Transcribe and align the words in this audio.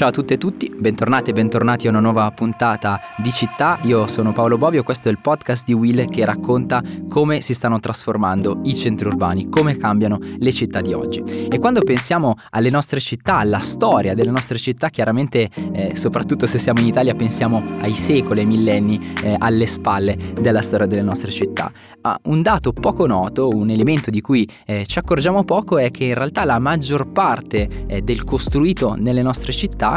Ciao 0.00 0.08
a 0.08 0.12
tutte 0.12 0.32
e 0.32 0.38
tutti, 0.38 0.72
bentornati 0.74 1.28
e 1.28 1.34
bentornati 1.34 1.86
a 1.86 1.90
una 1.90 2.00
nuova 2.00 2.30
puntata 2.30 3.02
di 3.18 3.30
Città. 3.30 3.78
Io 3.82 4.06
sono 4.06 4.32
Paolo 4.32 4.56
Bovio, 4.56 4.82
questo 4.82 5.10
è 5.10 5.12
il 5.12 5.18
podcast 5.20 5.66
di 5.66 5.74
Will 5.74 6.08
che 6.08 6.24
racconta 6.24 6.82
come 7.06 7.42
si 7.42 7.52
stanno 7.52 7.78
trasformando 7.80 8.60
i 8.64 8.74
centri 8.74 9.08
urbani, 9.08 9.50
come 9.50 9.76
cambiano 9.76 10.18
le 10.38 10.52
città 10.52 10.80
di 10.80 10.94
oggi. 10.94 11.22
E 11.50 11.58
quando 11.58 11.82
pensiamo 11.82 12.36
alle 12.48 12.70
nostre 12.70 12.98
città, 12.98 13.36
alla 13.36 13.58
storia 13.58 14.14
delle 14.14 14.30
nostre 14.30 14.56
città, 14.56 14.88
chiaramente, 14.88 15.50
eh, 15.72 15.94
soprattutto 15.96 16.46
se 16.46 16.56
siamo 16.56 16.80
in 16.80 16.86
Italia, 16.86 17.12
pensiamo 17.12 17.62
ai 17.82 17.94
secoli, 17.94 18.40
ai 18.40 18.46
millenni 18.46 19.12
eh, 19.22 19.36
alle 19.38 19.66
spalle 19.66 20.16
della 20.32 20.62
storia 20.62 20.86
delle 20.86 21.02
nostre 21.02 21.30
città. 21.30 21.70
Ah, 22.00 22.18
un 22.24 22.40
dato 22.40 22.72
poco 22.72 23.06
noto, 23.06 23.50
un 23.50 23.68
elemento 23.68 24.08
di 24.08 24.22
cui 24.22 24.48
eh, 24.64 24.86
ci 24.86 24.98
accorgiamo 24.98 25.44
poco 25.44 25.76
è 25.76 25.90
che 25.90 26.04
in 26.04 26.14
realtà 26.14 26.44
la 26.44 26.58
maggior 26.58 27.06
parte 27.12 27.68
eh, 27.86 28.00
del 28.00 28.24
costruito 28.24 28.96
nelle 28.98 29.20
nostre 29.20 29.52
città 29.52 29.88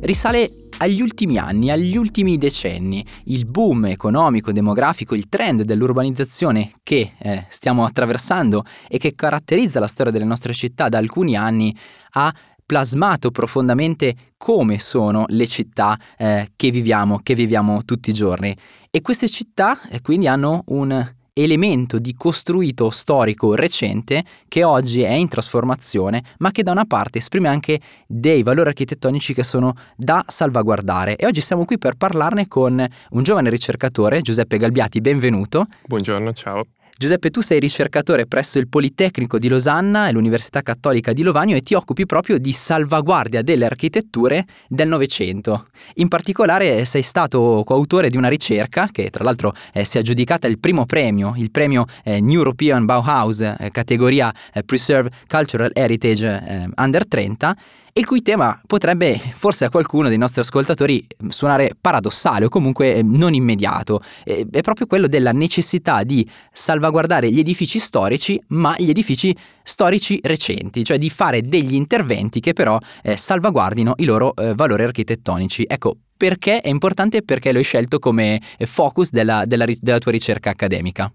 risale 0.00 0.48
agli 0.78 1.00
ultimi 1.00 1.38
anni, 1.38 1.70
agli 1.70 1.96
ultimi 1.96 2.36
decenni. 2.36 3.04
Il 3.24 3.44
boom 3.46 3.86
economico, 3.86 4.52
demografico, 4.52 5.14
il 5.14 5.28
trend 5.28 5.62
dell'urbanizzazione 5.62 6.72
che 6.82 7.12
eh, 7.18 7.46
stiamo 7.48 7.84
attraversando 7.84 8.64
e 8.88 8.98
che 8.98 9.14
caratterizza 9.14 9.80
la 9.80 9.86
storia 9.86 10.12
delle 10.12 10.24
nostre 10.24 10.52
città 10.52 10.88
da 10.88 10.98
alcuni 10.98 11.36
anni 11.36 11.76
ha 12.12 12.34
plasmato 12.64 13.30
profondamente 13.30 14.32
come 14.36 14.80
sono 14.80 15.24
le 15.28 15.46
città 15.46 15.96
eh, 16.18 16.50
che 16.56 16.70
viviamo, 16.70 17.20
che 17.22 17.34
viviamo 17.34 17.84
tutti 17.84 18.10
i 18.10 18.14
giorni. 18.14 18.56
E 18.90 19.00
queste 19.00 19.28
città 19.28 19.78
eh, 19.88 20.00
quindi 20.00 20.26
hanno 20.26 20.64
un 20.66 21.14
elemento 21.38 21.98
di 21.98 22.14
costruito 22.14 22.88
storico 22.88 23.54
recente 23.54 24.24
che 24.48 24.64
oggi 24.64 25.02
è 25.02 25.12
in 25.12 25.28
trasformazione, 25.28 26.22
ma 26.38 26.50
che 26.50 26.62
da 26.62 26.70
una 26.70 26.86
parte 26.86 27.18
esprime 27.18 27.48
anche 27.48 27.78
dei 28.06 28.42
valori 28.42 28.68
architettonici 28.68 29.34
che 29.34 29.44
sono 29.44 29.74
da 29.96 30.24
salvaguardare. 30.26 31.16
E 31.16 31.26
oggi 31.26 31.42
siamo 31.42 31.66
qui 31.66 31.76
per 31.76 31.96
parlarne 31.96 32.48
con 32.48 32.82
un 33.10 33.22
giovane 33.22 33.50
ricercatore, 33.50 34.22
Giuseppe 34.22 34.56
Galbiati, 34.56 35.02
benvenuto. 35.02 35.66
Buongiorno, 35.86 36.32
ciao. 36.32 36.64
Giuseppe, 36.98 37.28
tu 37.28 37.42
sei 37.42 37.60
ricercatore 37.60 38.24
presso 38.24 38.58
il 38.58 38.68
Politecnico 38.68 39.38
di 39.38 39.48
Losanna 39.48 40.08
e 40.08 40.12
l'Università 40.12 40.62
Cattolica 40.62 41.12
di 41.12 41.20
Lovanio 41.20 41.54
e 41.54 41.60
ti 41.60 41.74
occupi 41.74 42.06
proprio 42.06 42.38
di 42.38 42.52
salvaguardia 42.52 43.42
delle 43.42 43.66
architetture 43.66 44.46
del 44.66 44.88
Novecento. 44.88 45.66
In 45.96 46.08
particolare 46.08 46.86
sei 46.86 47.02
stato 47.02 47.64
coautore 47.66 48.08
di 48.08 48.16
una 48.16 48.28
ricerca 48.28 48.88
che 48.90 49.10
tra 49.10 49.24
l'altro 49.24 49.52
eh, 49.74 49.84
si 49.84 49.98
è 49.98 50.00
aggiudicata 50.00 50.46
il 50.46 50.58
primo 50.58 50.86
premio, 50.86 51.34
il 51.36 51.50
premio 51.50 51.84
eh, 52.02 52.18
New 52.22 52.38
European 52.38 52.86
Bauhaus, 52.86 53.42
eh, 53.42 53.68
categoria 53.70 54.32
eh, 54.54 54.62
Preserve 54.62 55.10
Cultural 55.28 55.72
Heritage 55.74 56.26
eh, 56.26 56.68
Under 56.76 57.06
30 57.06 57.56
il 57.98 58.04
cui 58.04 58.20
tema 58.20 58.60
potrebbe 58.66 59.18
forse 59.18 59.64
a 59.64 59.70
qualcuno 59.70 60.08
dei 60.08 60.18
nostri 60.18 60.42
ascoltatori 60.42 61.06
suonare 61.28 61.70
paradossale 61.80 62.44
o 62.44 62.48
comunque 62.48 62.96
eh, 62.96 63.02
non 63.02 63.32
immediato. 63.32 64.02
È 64.22 64.60
proprio 64.60 64.86
quello 64.86 65.06
della 65.06 65.32
necessità 65.32 66.02
di 66.02 66.28
salvaguardare 66.52 67.30
gli 67.30 67.38
edifici 67.38 67.78
storici, 67.78 68.38
ma 68.48 68.74
gli 68.76 68.90
edifici 68.90 69.34
storici 69.62 70.20
recenti, 70.22 70.84
cioè 70.84 70.98
di 70.98 71.08
fare 71.08 71.40
degli 71.40 71.74
interventi 71.74 72.40
che 72.40 72.52
però 72.52 72.78
eh, 73.02 73.16
salvaguardino 73.16 73.94
i 73.96 74.04
loro 74.04 74.34
eh, 74.36 74.54
valori 74.54 74.82
architettonici. 74.82 75.64
Ecco, 75.66 75.96
perché 76.16 76.60
è 76.60 76.68
importante 76.68 77.18
e 77.18 77.22
perché 77.22 77.50
lo 77.50 77.58
hai 77.58 77.64
scelto 77.64 77.98
come 77.98 78.40
focus 78.58 79.10
della, 79.10 79.44
della, 79.46 79.64
della 79.80 79.98
tua 79.98 80.12
ricerca 80.12 80.50
accademica? 80.50 81.10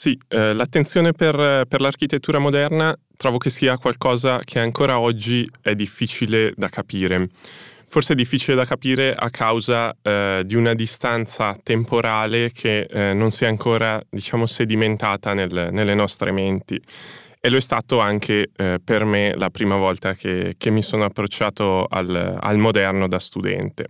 Sì, 0.00 0.18
eh, 0.28 0.54
l'attenzione 0.54 1.12
per, 1.12 1.66
per, 1.68 1.82
l'architettura 1.82 2.38
moderna 2.38 2.96
trovo 3.18 3.36
che 3.36 3.50
sia 3.50 3.76
qualcosa 3.76 4.40
che 4.42 4.58
ancora 4.58 4.98
oggi 4.98 5.46
è 5.60 5.74
difficile 5.74 6.54
da 6.56 6.70
capire. 6.70 7.28
Forse 7.86 8.14
è 8.14 8.16
difficile 8.16 8.56
da 8.56 8.64
capire 8.64 9.14
a 9.14 9.28
causa 9.28 9.94
eh, 10.00 10.40
di 10.46 10.54
una 10.54 10.72
distanza 10.72 11.54
temporale 11.62 12.50
che 12.50 12.88
eh, 12.90 13.12
non 13.12 13.30
si 13.30 13.44
è 13.44 13.48
ancora, 13.48 14.00
diciamo, 14.08 14.46
sedimentata 14.46 15.34
nel, 15.34 15.68
nelle 15.70 15.94
nostre 15.94 16.32
menti. 16.32 16.80
E 17.38 17.50
lo 17.50 17.58
è 17.58 17.60
stato 17.60 17.98
anche 17.98 18.52
eh, 18.56 18.80
per 18.82 19.04
me 19.04 19.34
la 19.36 19.50
prima 19.50 19.76
volta 19.76 20.14
che, 20.14 20.54
che 20.56 20.70
mi 20.70 20.80
sono 20.80 21.04
approcciato 21.04 21.84
al, 21.84 22.38
al 22.40 22.56
moderno 22.56 23.06
da 23.06 23.18
studente. 23.18 23.86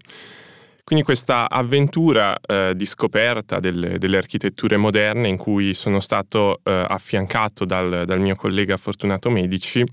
Quindi 0.91 1.07
questa 1.07 1.49
avventura 1.49 2.37
eh, 2.41 2.73
di 2.75 2.85
scoperta 2.85 3.61
delle, 3.61 3.97
delle, 3.97 4.17
architetture 4.17 4.77
moderne 4.77 5.29
in 5.29 5.37
cui 5.37 5.73
sono 5.73 6.01
stato 6.01 6.63
eh, 6.65 6.85
affiancato 6.89 7.65
dal, 7.65 8.03
dal, 8.05 8.19
mio 8.19 8.35
collega 8.35 8.77
Fortunato 8.77 9.31
Medici, 9.31 9.85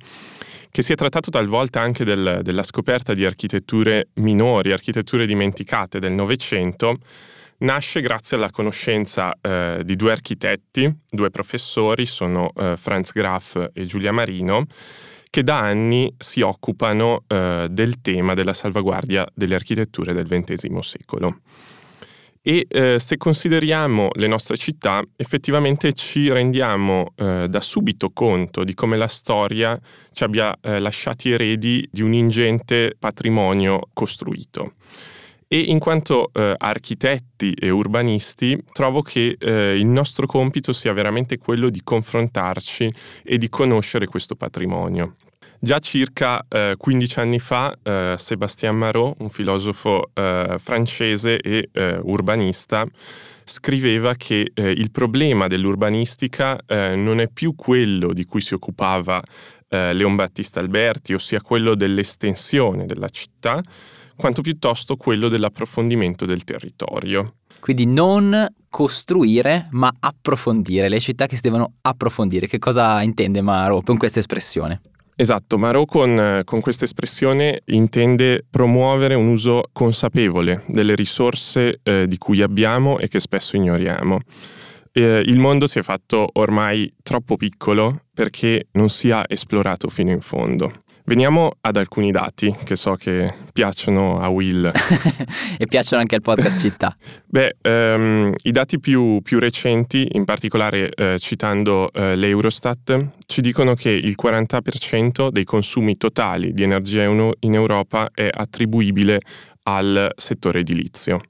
che 0.72 0.82
si 0.82 0.94
è 0.94 0.96
trattato 0.96 1.30
talvolta 1.30 1.80
anche 1.82 2.04
del, 2.04 2.40
della 2.42 2.64
scoperta 2.64 3.14
di 3.14 3.26
architetture 3.26 4.08
minori, 4.16 4.72
architetture 4.72 5.28
dimenticate 5.28 6.00
del 6.00 6.14
Novecento, 6.14 6.98
nasce 7.58 8.02
grazie 8.02 8.38
alla 8.38 8.50
conoscenza 8.50 9.38
eh, 9.40 9.82
di 9.86 9.96
due 9.96 10.12
architetti, 10.12 10.92
due 11.08 11.30
professori, 11.30 12.08
sono 12.08 12.52
eh, 12.56 12.74
Franz 12.76 13.12
Graf 13.12 13.70
e 13.72 13.86
Giulia 13.86 14.12
Marino, 14.12 14.66
che 15.30 15.44
da 15.44 15.60
anni 15.60 16.14
si 16.18 16.42
occupano 16.42 17.24
eh, 17.28 17.68
del 17.70 18.02
tema 18.02 18.34
della 18.34 18.54
salvaguardia 18.54 19.28
delle 19.34 19.56
architetture 19.56 20.14
del 20.14 20.28
XX 20.28 20.78
secolo. 20.80 21.40
E 22.42 22.66
eh, 22.70 22.98
se 22.98 23.18
consideriamo 23.18 24.08
le 24.14 24.28
nostre 24.28 24.56
città, 24.56 25.04
effettivamente 25.18 25.92
ci 25.92 26.32
rendiamo 26.32 27.12
eh, 27.16 27.48
da 27.50 27.60
subito 27.60 28.12
conto 28.12 28.64
di 28.64 28.74
come 28.74 28.96
la 28.96 29.08
storia 29.08 29.78
ci 30.14 30.24
abbia 30.24 30.58
eh, 30.62 30.80
lasciati 30.80 31.32
eredi 31.32 31.86
di 31.92 32.02
un 32.02 32.14
ingente 32.14 32.96
patrimonio 32.98 33.90
costruito. 33.92 34.76
E 35.50 35.60
in 35.60 35.80
quanto 35.80 36.30
eh, 36.34 36.54
architetti 36.58 37.54
e 37.54 37.70
urbanisti 37.70 38.62
trovo 38.74 39.02
che 39.02 39.38
eh, 39.40 39.78
il 39.78 39.86
nostro 39.86 40.26
compito 40.26 40.74
sia 40.74 40.92
veramente 40.92 41.38
quello 41.38 41.70
di 41.70 41.82
confrontarci 41.84 42.94
e 43.24 43.38
di 43.38 43.48
conoscere 43.48 44.08
questo 44.08 44.36
patrimonio. 44.36 45.16
Già 45.60 45.80
circa 45.80 46.46
eh, 46.48 46.76
15 46.78 47.20
anni 47.20 47.40
fa 47.40 47.74
eh, 47.82 48.16
Sébastien 48.18 48.76
Marot, 48.76 49.16
un 49.20 49.30
filosofo 49.30 50.12
eh, 50.14 50.58
francese 50.60 51.40
e 51.40 51.70
eh, 51.72 51.98
urbanista, 52.04 52.86
scriveva 53.44 54.14
che 54.16 54.52
eh, 54.54 54.70
il 54.70 54.92
problema 54.92 55.48
dell'urbanistica 55.48 56.60
eh, 56.68 56.96
non 56.96 57.22
è 57.22 57.30
più 57.30 57.56
quello 57.56 58.14
di 58.14 58.26
cui 58.26 58.42
si 58.42 58.54
occupava 58.54 59.22
Leon 59.70 60.16
Battista 60.16 60.62
Alberti, 60.62 61.14
ossia 61.14 61.42
quello 61.42 61.76
dell'estensione 61.76 62.86
della 62.86 63.10
città, 63.10 63.62
quanto 64.18 64.42
piuttosto 64.42 64.98
quello 64.98 65.30
dell'approfondimento 65.30 66.26
del 66.26 66.44
territorio. 66.44 67.36
Quindi 67.60 67.86
non 67.86 68.46
costruire, 68.70 69.68
ma 69.72 69.92
approfondire, 70.00 70.90
le 70.90 71.00
città 71.00 71.26
che 71.26 71.36
si 71.36 71.42
devono 71.42 71.74
approfondire. 71.82 72.48
Che 72.48 72.60
cosa 72.60 73.02
intende 73.02 73.42
Maro 73.42 73.82
con 73.82 73.98
questa 73.98 74.20
espressione? 74.20 74.82
Esatto, 75.16 75.58
Maro 75.58 75.86
con, 75.86 76.42
con 76.44 76.60
questa 76.60 76.86
espressione 76.86 77.64
intende 77.66 78.46
promuovere 78.48 79.16
un 79.16 79.28
uso 79.30 79.64
consapevole 79.72 80.64
delle 80.68 80.94
risorse 80.94 81.80
eh, 81.82 82.06
di 82.08 82.18
cui 82.18 82.44
abbiamo 82.44 83.00
e 83.00 83.08
che 83.08 83.20
spesso 83.20 83.56
ignoriamo. 83.56 84.20
Eh, 84.92 85.24
il 85.26 85.40
mondo 85.40 85.66
si 85.66 85.80
è 85.80 85.82
fatto 85.82 86.30
ormai 86.34 86.92
troppo 87.02 87.36
piccolo 87.36 88.02
perché 88.14 88.68
non 88.74 88.90
sia 88.90 89.26
esplorato 89.28 89.90
fino 89.90 90.12
in 90.12 90.22
fondo. 90.22 90.72
Veniamo 91.10 91.52
ad 91.62 91.78
alcuni 91.78 92.12
dati 92.12 92.54
che 92.66 92.76
so 92.76 92.96
che 92.96 93.34
piacciono 93.54 94.20
a 94.20 94.28
Will. 94.28 94.70
e 95.58 95.66
piacciono 95.66 96.02
anche 96.02 96.16
al 96.16 96.22
podcast 96.22 96.60
Città. 96.60 96.98
Beh, 97.26 97.56
um, 97.62 98.34
i 98.44 98.52
dati 98.52 98.78
più, 98.78 99.22
più, 99.22 99.40
recenti, 99.40 100.06
in 100.12 100.26
particolare 100.26 100.90
eh, 100.90 101.18
citando 101.18 101.94
eh, 101.94 102.18
l'Eurostat, 102.18 103.12
ci 103.26 103.40
dicono 103.40 103.74
che 103.74 103.90
il 103.90 104.16
40% 104.22 105.30
dei 105.30 105.46
consumi 105.46 105.96
totali 105.96 106.52
di 106.52 106.64
energia 106.64 107.04
in 107.04 107.54
Europa 107.54 108.10
è 108.14 108.28
attribuibile 108.30 109.22
al 109.64 110.12
settore 110.18 110.60
edilizio. 110.60 111.22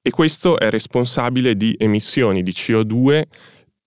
E 0.00 0.10
questo 0.10 0.58
è 0.58 0.70
responsabile 0.70 1.56
di 1.56 1.74
emissioni 1.78 2.42
di 2.42 2.52
CO2 2.52 3.22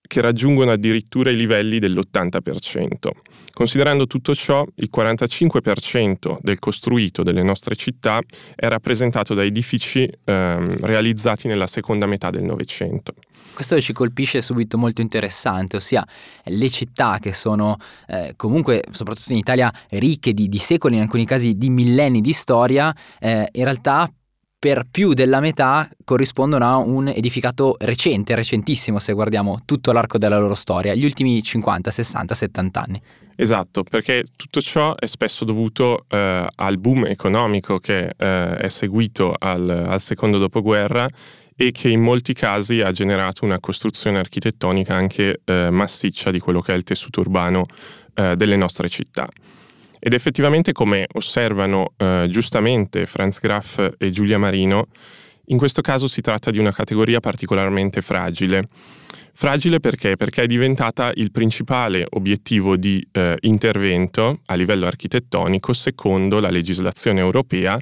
che 0.08 0.20
raggiungono 0.20 0.72
addirittura 0.72 1.30
i 1.30 1.36
livelli 1.36 1.78
dell'80%. 1.78 3.10
Considerando 3.52 4.06
tutto 4.06 4.34
ciò, 4.34 4.64
il 4.76 4.88
45% 4.92 6.38
del 6.40 6.58
costruito 6.58 7.22
delle 7.22 7.42
nostre 7.42 7.76
città 7.76 8.20
è 8.56 8.66
rappresentato 8.66 9.34
da 9.34 9.44
edifici 9.44 10.10
ehm, 10.24 10.78
realizzati 10.80 11.46
nella 11.46 11.66
seconda 11.66 12.06
metà 12.06 12.30
del 12.30 12.42
Novecento. 12.42 13.14
Questo 13.54 13.80
ci 13.80 13.92
colpisce 13.92 14.40
subito 14.40 14.78
molto 14.78 15.00
interessante, 15.00 15.76
ossia 15.76 16.06
le 16.44 16.70
città 16.70 17.18
che 17.20 17.32
sono 17.32 17.76
eh, 18.06 18.34
comunque, 18.36 18.84
soprattutto 18.92 19.32
in 19.32 19.38
Italia, 19.38 19.72
ricche 19.88 20.32
di, 20.32 20.48
di, 20.48 20.58
secoli, 20.58 20.94
in 20.94 21.02
alcuni 21.02 21.26
casi 21.26 21.56
di 21.56 21.68
millenni 21.68 22.20
di 22.20 22.32
storia, 22.32 22.94
eh, 23.18 23.48
in 23.52 23.64
realtà 23.64 24.10
per 24.58 24.86
più 24.90 25.12
della 25.12 25.38
metà 25.38 25.88
corrispondono 26.04 26.64
a 26.64 26.76
un 26.78 27.06
edificato 27.08 27.76
recente, 27.78 28.34
recentissimo 28.34 28.98
se 28.98 29.12
guardiamo 29.12 29.60
tutto 29.64 29.92
l'arco 29.92 30.18
della 30.18 30.38
loro 30.38 30.54
storia, 30.54 30.94
gli 30.94 31.04
ultimi 31.04 31.40
50, 31.40 31.90
60, 31.90 32.34
70 32.34 32.82
anni. 32.82 33.02
Esatto, 33.36 33.84
perché 33.84 34.24
tutto 34.34 34.60
ciò 34.60 34.96
è 34.96 35.06
spesso 35.06 35.44
dovuto 35.44 36.06
eh, 36.08 36.44
al 36.52 36.78
boom 36.78 37.06
economico 37.06 37.78
che 37.78 38.12
eh, 38.16 38.56
è 38.56 38.68
seguito 38.68 39.32
al, 39.38 39.68
al 39.70 40.00
secondo 40.00 40.38
dopoguerra 40.38 41.08
e 41.54 41.70
che 41.70 41.88
in 41.88 42.00
molti 42.00 42.34
casi 42.34 42.80
ha 42.80 42.90
generato 42.90 43.44
una 43.44 43.60
costruzione 43.60 44.18
architettonica 44.18 44.94
anche 44.94 45.40
eh, 45.44 45.70
massiccia 45.70 46.32
di 46.32 46.40
quello 46.40 46.60
che 46.60 46.72
è 46.72 46.76
il 46.76 46.82
tessuto 46.82 47.20
urbano 47.20 47.66
eh, 48.14 48.34
delle 48.34 48.56
nostre 48.56 48.88
città. 48.88 49.28
Ed 49.98 50.12
effettivamente, 50.12 50.72
come 50.72 51.06
osservano 51.14 51.92
eh, 51.96 52.26
giustamente 52.30 53.06
Franz 53.06 53.40
Graf 53.40 53.94
e 53.98 54.10
Giulia 54.10 54.38
Marino, 54.38 54.86
in 55.46 55.58
questo 55.58 55.80
caso 55.80 56.08
si 56.08 56.20
tratta 56.20 56.50
di 56.50 56.58
una 56.58 56.72
categoria 56.72 57.20
particolarmente 57.20 58.00
fragile. 58.00 58.68
Fragile 59.32 59.78
perché? 59.78 60.16
Perché 60.16 60.42
è 60.42 60.46
diventata 60.46 61.12
il 61.14 61.30
principale 61.30 62.04
obiettivo 62.10 62.76
di 62.76 63.06
eh, 63.12 63.36
intervento 63.42 64.40
a 64.46 64.54
livello 64.54 64.86
architettonico 64.86 65.72
secondo 65.72 66.40
la 66.40 66.50
legislazione 66.50 67.20
europea 67.20 67.78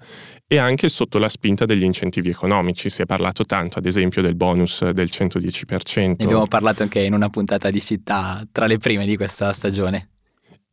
e 0.46 0.58
anche 0.58 0.88
sotto 0.88 1.18
la 1.18 1.30
spinta 1.30 1.64
degli 1.64 1.82
incentivi 1.82 2.28
economici. 2.28 2.90
Si 2.90 3.00
è 3.00 3.06
parlato 3.06 3.44
tanto, 3.44 3.78
ad 3.78 3.86
esempio, 3.86 4.20
del 4.20 4.36
bonus 4.36 4.88
del 4.90 5.08
110%. 5.10 5.98
Ne 5.98 6.24
abbiamo 6.24 6.46
parlato 6.46 6.82
anche 6.82 7.00
in 7.00 7.14
una 7.14 7.30
puntata 7.30 7.70
di 7.70 7.80
città 7.80 8.46
tra 8.52 8.66
le 8.66 8.76
prime 8.76 9.06
di 9.06 9.16
questa 9.16 9.52
stagione. 9.54 10.15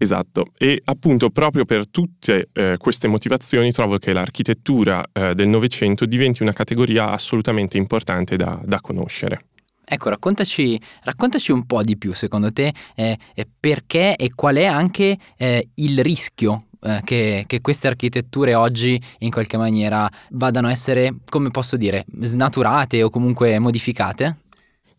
Esatto, 0.03 0.47
e 0.57 0.81
appunto 0.83 1.29
proprio 1.29 1.63
per 1.63 1.87
tutte 1.87 2.49
eh, 2.51 2.75
queste 2.77 3.07
motivazioni 3.07 3.71
trovo 3.71 3.97
che 3.97 4.11
l'architettura 4.11 5.01
eh, 5.13 5.33
del 5.33 5.47
Novecento 5.47 6.05
diventi 6.05 6.41
una 6.41 6.51
categoria 6.51 7.11
assolutamente 7.11 7.77
importante 7.77 8.35
da, 8.35 8.59
da 8.65 8.81
conoscere. 8.81 9.45
Ecco, 9.85 10.09
raccontaci, 10.09 10.79
raccontaci, 11.03 11.53
un 11.53 11.65
po' 11.65 11.83
di 11.83 11.95
più, 11.95 12.11
secondo 12.11 12.51
te, 12.51 12.73
eh, 12.95 13.17
perché 13.57 14.17
e 14.17 14.29
qual 14.35 14.57
è 14.57 14.65
anche 14.65 15.17
eh, 15.37 15.69
il 15.75 16.03
rischio 16.03 16.65
eh, 16.81 16.99
che, 17.05 17.45
che, 17.47 17.61
queste 17.61 17.87
architetture 17.87 18.55
oggi 18.55 19.01
in 19.19 19.31
qualche 19.31 19.55
maniera 19.55 20.09
vadano 20.31 20.67
a 20.67 20.71
essere, 20.71 21.15
come 21.29 21.49
posso 21.49 21.77
dire, 21.77 22.03
snaturate 22.23 23.03
o 23.03 23.09
comunque 23.09 23.57
modificate? 23.59 24.39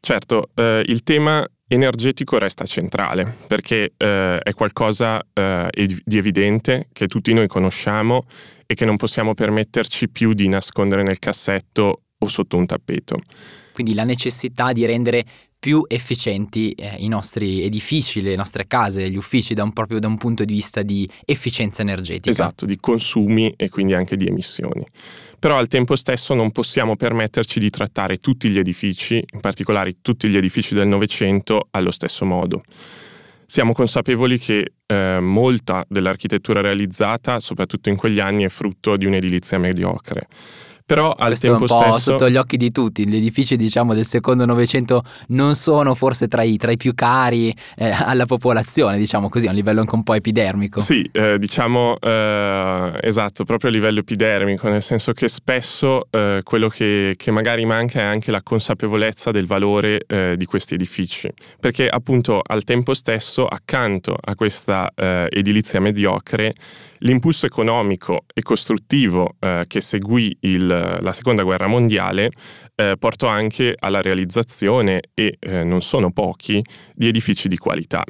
Certo, 0.01 0.51
eh, 0.55 0.83
il 0.87 1.03
tema 1.03 1.47
energetico 1.67 2.39
resta 2.39 2.65
centrale 2.65 3.37
perché 3.47 3.93
eh, 3.97 4.39
è 4.39 4.53
qualcosa 4.53 5.25
eh, 5.33 5.69
di 5.73 6.19
evidente 6.19 6.89
che 6.93 7.07
tutti 7.07 7.33
noi 7.33 7.47
conosciamo 7.47 8.27
e 8.67 8.75
che 8.75 8.85
non 8.85 8.97
possiamo 8.97 9.35
permetterci 9.35 10.09
più 10.09 10.33
di 10.33 10.49
nascondere 10.49 11.03
nel 11.03 11.19
cassetto 11.19 12.03
o 12.19 12.27
sotto 12.27 12.57
un 12.57 12.67
tappeto. 12.67 13.19
Quindi 13.73 13.95
la 13.95 14.05
necessità 14.05 14.73
di 14.73 14.85
rendere 14.87 15.25
più 15.59 15.83
efficienti 15.89 16.73
eh, 16.73 16.97
i 16.99 17.09
nostri 17.09 17.63
edifici, 17.63 18.21
le 18.21 18.37
nostre 18.37 18.67
case, 18.67 19.09
gli 19.11 19.17
uffici 19.17 19.55
da 19.55 19.63
un, 19.63 19.73
proprio 19.73 19.99
da 19.99 20.07
un 20.07 20.19
punto 20.19 20.45
di 20.45 20.53
vista 20.53 20.83
di 20.83 21.09
efficienza 21.25 21.81
energetica. 21.81 22.29
Esatto, 22.29 22.67
di 22.67 22.77
consumi 22.77 23.53
e 23.57 23.71
quindi 23.71 23.95
anche 23.95 24.17
di 24.17 24.27
emissioni. 24.27 24.87
Però 25.39 25.57
al 25.57 25.69
tempo 25.69 25.97
stesso 25.97 26.35
non 26.35 26.51
possiamo 26.51 26.97
permetterci 26.97 27.59
di 27.61 27.71
trattare 27.71 28.19
tutti 28.19 28.49
gli 28.49 28.59
edifici, 28.59 29.23
in 29.33 29.41
particolare 29.41 29.97
tutti 30.01 30.29
gli 30.29 30.37
edifici 30.37 30.75
del 30.75 30.87
Novecento, 30.87 31.69
allo 31.71 31.91
stesso 31.91 32.25
modo. 32.25 32.63
Siamo 33.47 33.73
consapevoli 33.73 34.39
che 34.39 34.73
eh, 34.87 35.19
molta 35.21 35.85
dell'architettura 35.89 36.61
realizzata, 36.61 37.41
soprattutto 37.41 37.89
in 37.89 37.97
quegli 37.97 38.21
anni, 38.21 38.45
è 38.45 38.49
frutto 38.49 38.97
di 38.97 39.05
un'edilizia 39.05 39.59
mediocre 39.59 40.27
però 40.87 41.11
al 41.11 41.29
Questo 41.29 41.47
tempo 41.49 41.67
è 41.67 41.73
un 41.73 41.79
po' 41.79 41.93
stesso 41.93 42.11
sotto 42.11 42.29
gli 42.29 42.37
occhi 42.37 42.57
di 42.57 42.71
tutti 42.71 43.09
gli 43.09 43.17
edifici 43.17 43.57
diciamo 43.57 43.95
del 43.95 44.05
secondo 44.05 44.45
novecento 44.45 45.03
non 45.29 45.55
sono 45.55 45.95
forse 45.95 46.29
tra 46.29 46.43
i, 46.43 46.57
tra 46.59 46.73
i 46.73 46.77
più 46.77 46.95
cari 46.95 47.55
eh, 47.77 47.91
alla 47.91 48.27
popolazione 48.27 48.99
diciamo 48.99 49.29
così 49.29 49.47
a 49.47 49.51
un 49.51 49.57
livello 49.57 49.81
anche 49.81 49.95
un 49.95 50.03
po' 50.03 50.15
epidermico. 50.15 50.81
Sì 50.81 51.09
eh, 51.13 51.39
diciamo 51.39 51.97
eh, 52.01 52.99
esatto 53.01 53.45
proprio 53.45 53.71
a 53.71 53.73
livello 53.73 54.01
epidermico 54.01 54.69
nel 54.69 54.83
senso 54.83 55.13
che 55.13 55.29
spesso 55.29 56.07
eh, 56.11 56.41
quello 56.43 56.69
che, 56.69 57.15
che, 57.17 57.31
magari 57.31 57.65
manca 57.65 58.01
è 58.01 58.03
anche 58.03 58.31
la 58.31 58.43
consapevolezza 58.43 59.31
del 59.31 59.47
valore 59.47 60.05
eh, 60.07 60.35
di 60.37 60.45
questi 60.45 60.75
edifici. 60.75 61.31
Perché 61.59 61.89
appunto 61.89 62.41
al 62.45 62.65
tempo 62.65 62.95
stesso 62.95 63.47
accanto 63.47 64.17
a 64.21 64.35
questa 64.35 64.91
eh, 64.95 65.27
edilizia 65.31 65.81
mediocre 65.81 66.55
l'impulso 67.05 67.47
economico 67.47 68.25
e 68.33 68.43
costruttivo 68.43 69.37
che 69.67 69.81
seguì 69.81 70.37
il 70.41 70.67
la 70.67 71.13
seconda 71.13 71.43
guerra 71.43 71.67
mondiale 71.67 72.31
eh, 72.75 72.97
portò 72.99 73.27
anche 73.27 73.75
alla 73.79 74.01
realizzazione, 74.01 75.03
e 75.15 75.37
eh, 75.39 75.65
non 75.65 75.83
sono 75.83 76.11
pochi, 76.11 76.63
di 76.95 77.09
edifici 77.09 77.49
di 77.49 77.57
qualità. 77.57 78.03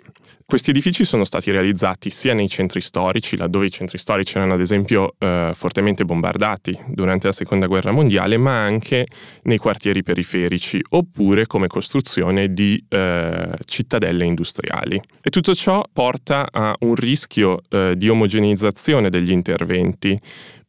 Questi 0.46 0.70
edifici 0.70 1.06
sono 1.06 1.24
stati 1.24 1.50
realizzati 1.50 2.10
sia 2.10 2.34
nei 2.34 2.48
centri 2.50 2.82
storici, 2.82 3.36
laddove 3.38 3.64
i 3.64 3.70
centri 3.70 3.96
storici 3.96 4.36
erano 4.36 4.52
ad 4.52 4.60
esempio 4.60 5.14
eh, 5.18 5.52
fortemente 5.54 6.04
bombardati 6.04 6.78
durante 6.88 7.26
la 7.28 7.32
seconda 7.32 7.66
guerra 7.66 7.92
mondiale, 7.92 8.36
ma 8.36 8.62
anche 8.62 9.06
nei 9.44 9.56
quartieri 9.56 10.02
periferici, 10.02 10.82
oppure 10.90 11.46
come 11.46 11.66
costruzione 11.66 12.52
di 12.52 12.84
eh, 12.90 13.52
cittadelle 13.64 14.26
industriali. 14.26 15.00
E 15.22 15.30
tutto 15.30 15.54
ciò 15.54 15.82
porta 15.90 16.46
a 16.52 16.74
un 16.80 16.94
rischio 16.94 17.62
eh, 17.70 17.94
di 17.96 18.10
omogeneizzazione 18.10 19.08
degli 19.08 19.30
interventi, 19.30 20.20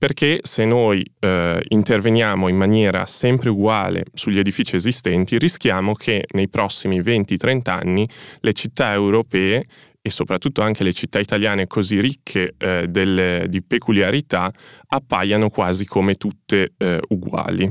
perché 0.05 0.37
se 0.43 0.65
noi 0.65 1.03
eh, 1.17 1.59
interveniamo 1.67 2.47
in 2.47 2.55
maniera 2.55 3.07
sempre 3.07 3.49
uguale 3.49 4.03
sugli 4.13 4.37
edifici 4.37 4.75
esistenti, 4.75 5.39
rischiamo 5.39 5.95
che 5.95 6.25
nei 6.33 6.47
prossimi 6.47 6.99
20-30 6.99 7.59
anni 7.71 8.07
le 8.41 8.53
città 8.53 8.93
europee 8.93 9.63
e 10.03 10.09
soprattutto 10.11 10.61
anche 10.61 10.83
le 10.83 10.93
città 10.93 11.17
italiane 11.17 11.65
così 11.65 11.99
ricche 12.01 12.53
eh, 12.55 12.85
delle, 12.87 13.47
di 13.49 13.63
peculiarità 13.63 14.51
appaiano 14.89 15.49
quasi 15.49 15.87
come 15.87 16.13
tutte 16.13 16.73
eh, 16.77 16.99
uguali. 17.07 17.67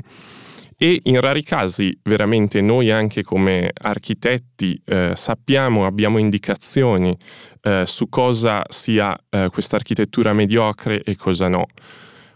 E 0.77 1.01
in 1.05 1.21
rari 1.21 1.45
casi 1.45 1.97
veramente 2.03 2.61
noi 2.61 2.91
anche 2.91 3.23
come 3.23 3.71
architetti 3.73 4.83
eh, 4.85 5.13
sappiamo, 5.15 5.87
abbiamo 5.87 6.19
indicazioni 6.19 7.17
eh, 7.63 7.85
su 7.87 8.09
cosa 8.09 8.65
sia 8.69 9.17
eh, 9.31 9.47
questa 9.53 9.77
architettura 9.77 10.33
mediocre 10.33 11.01
e 11.01 11.15
cosa 11.15 11.47
no. 11.47 11.67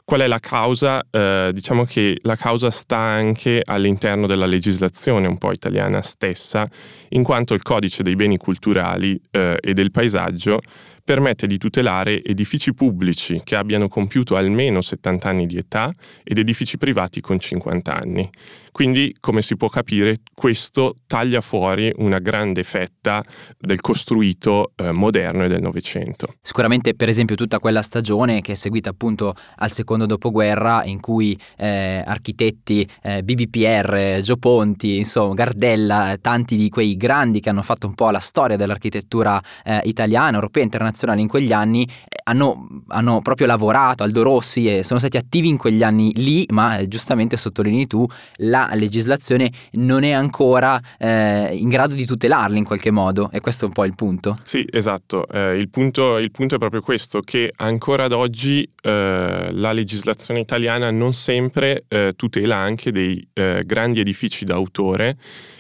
Qual 0.09 0.23
è 0.23 0.27
la 0.27 0.39
causa? 0.39 1.07
Eh, 1.11 1.51
diciamo 1.53 1.85
che 1.85 2.17
la 2.23 2.35
causa 2.35 2.71
sta 2.71 2.97
anche 2.97 3.61
all'interno 3.63 4.27
della 4.27 4.47
legislazione 4.47 5.27
un 5.27 5.37
po' 5.37 5.53
italiana 5.53 6.01
stessa, 6.01 6.67
in 7.11 7.23
quanto 7.23 7.53
il 7.53 7.61
codice 7.61 8.03
dei 8.03 8.17
beni 8.17 8.39
culturali 8.39 9.21
eh, 9.31 9.59
e 9.61 9.75
del 9.75 9.91
paesaggio 9.91 10.61
permette 11.05 11.47
di 11.47 11.59
tutelare 11.59 12.23
edifici 12.23 12.73
pubblici 12.73 13.41
che 13.45 13.55
abbiano 13.55 13.89
compiuto 13.89 14.37
almeno 14.37 14.81
70 14.81 15.29
anni 15.29 15.47
di 15.47 15.59
età 15.59 15.93
ed 16.25 16.39
edifici 16.39 16.79
privati 16.79 17.21
con 17.21 17.39
50 17.39 17.95
anni. 17.95 18.31
Quindi, 18.79 19.17
come 19.19 19.43
si 19.43 19.57
può 19.57 19.69
capire, 19.69 20.19
questo 20.33 20.95
taglia 21.09 21.41
fuori 21.41 21.93
una 21.97 22.21
grande 22.21 22.63
fetta 22.63 23.25
del 23.59 23.81
costruito 23.81 24.71
eh, 24.77 24.93
moderno 24.93 25.43
e 25.43 25.49
del 25.49 25.61
Novecento. 25.61 26.35
Sicuramente, 26.41 26.95
per 26.95 27.09
esempio, 27.09 27.35
tutta 27.35 27.59
quella 27.59 27.83
stagione 27.83 28.41
che 28.41 28.53
è 28.53 28.55
seguita 28.55 28.91
appunto 28.91 29.35
al 29.57 29.73
secondo 29.73 30.07
dopoguerra, 30.07 30.85
in 30.85 31.01
cui 31.01 31.37
eh, 31.57 32.05
architetti 32.07 32.89
eh, 33.03 33.25
BBPR, 33.25 34.21
Gio 34.21 34.37
Ponti, 34.37 34.99
insomma, 34.99 35.35
Gardella, 35.35 36.17
tanti 36.21 36.55
di 36.55 36.69
quei 36.69 36.97
grandi 36.97 37.41
che 37.41 37.49
hanno 37.49 37.63
fatto 37.63 37.89
un 37.89 37.95
po' 37.95 38.11
la 38.11 38.21
storia 38.21 38.57
dell'architettura 38.57 39.43
eh, 39.65 39.81
italiana, 39.87 40.37
europea, 40.37 40.63
internazionale, 40.63 40.87
nazionale 40.99 41.21
in 41.21 41.29
quegli 41.29 41.53
anni 41.53 41.85
eh, 41.85 42.21
hanno, 42.25 42.67
hanno, 42.89 43.21
proprio 43.23 43.49
lavorato, 43.49 44.05
Aldo 44.05 44.23
Rossi, 44.23 44.67
e 44.67 44.85
sono 44.85 45.01
stati 45.01 45.17
attivi 45.17 45.49
in 45.49 45.57
quegli 45.57 45.83
anni 45.83 46.13
lì, 46.15 46.47
ma 46.51 46.79
eh, 46.79 46.87
giustamente 46.87 47.37
sottolinei 47.37 47.89
tu, 47.89 48.07
la 48.37 48.68
legislazione 48.75 49.51
non 49.73 50.03
è 50.03 50.11
ancora 50.11 50.81
eh, 50.99 51.55
in 51.55 51.69
grado 51.69 51.95
di 51.95 52.05
tutelarli 52.05 52.59
in 52.59 52.65
qualche 52.65 52.91
modo 52.91 53.31
e 53.33 53.41
questo 53.41 53.65
è 53.65 53.69
un 53.69 53.75
po' 53.75 53.85
il 53.85 53.95
punto. 53.95 54.39
Sì, 54.43 54.67
esatto, 54.71 55.27
eh, 55.29 55.57
il, 55.57 55.69
punto, 55.69 56.19
il, 56.19 56.31
punto, 56.31 56.57
è 56.57 56.59
proprio 56.59 56.81
questo, 56.81 57.21
che 57.21 57.53
ancora 57.57 58.05
ad 58.05 58.13
oggi 58.13 58.69
eh, 58.83 59.49
la 59.51 59.73
legislazione 59.73 60.41
italiana 60.41 60.91
non 60.91 61.13
sempre 61.13 61.85
eh, 61.89 62.13
tutela 62.17 62.57
anche 62.57 62.93
dei 62.93 63.27
grandi 63.65 64.01
edifici 64.01 64.45
d'autore 64.45 65.17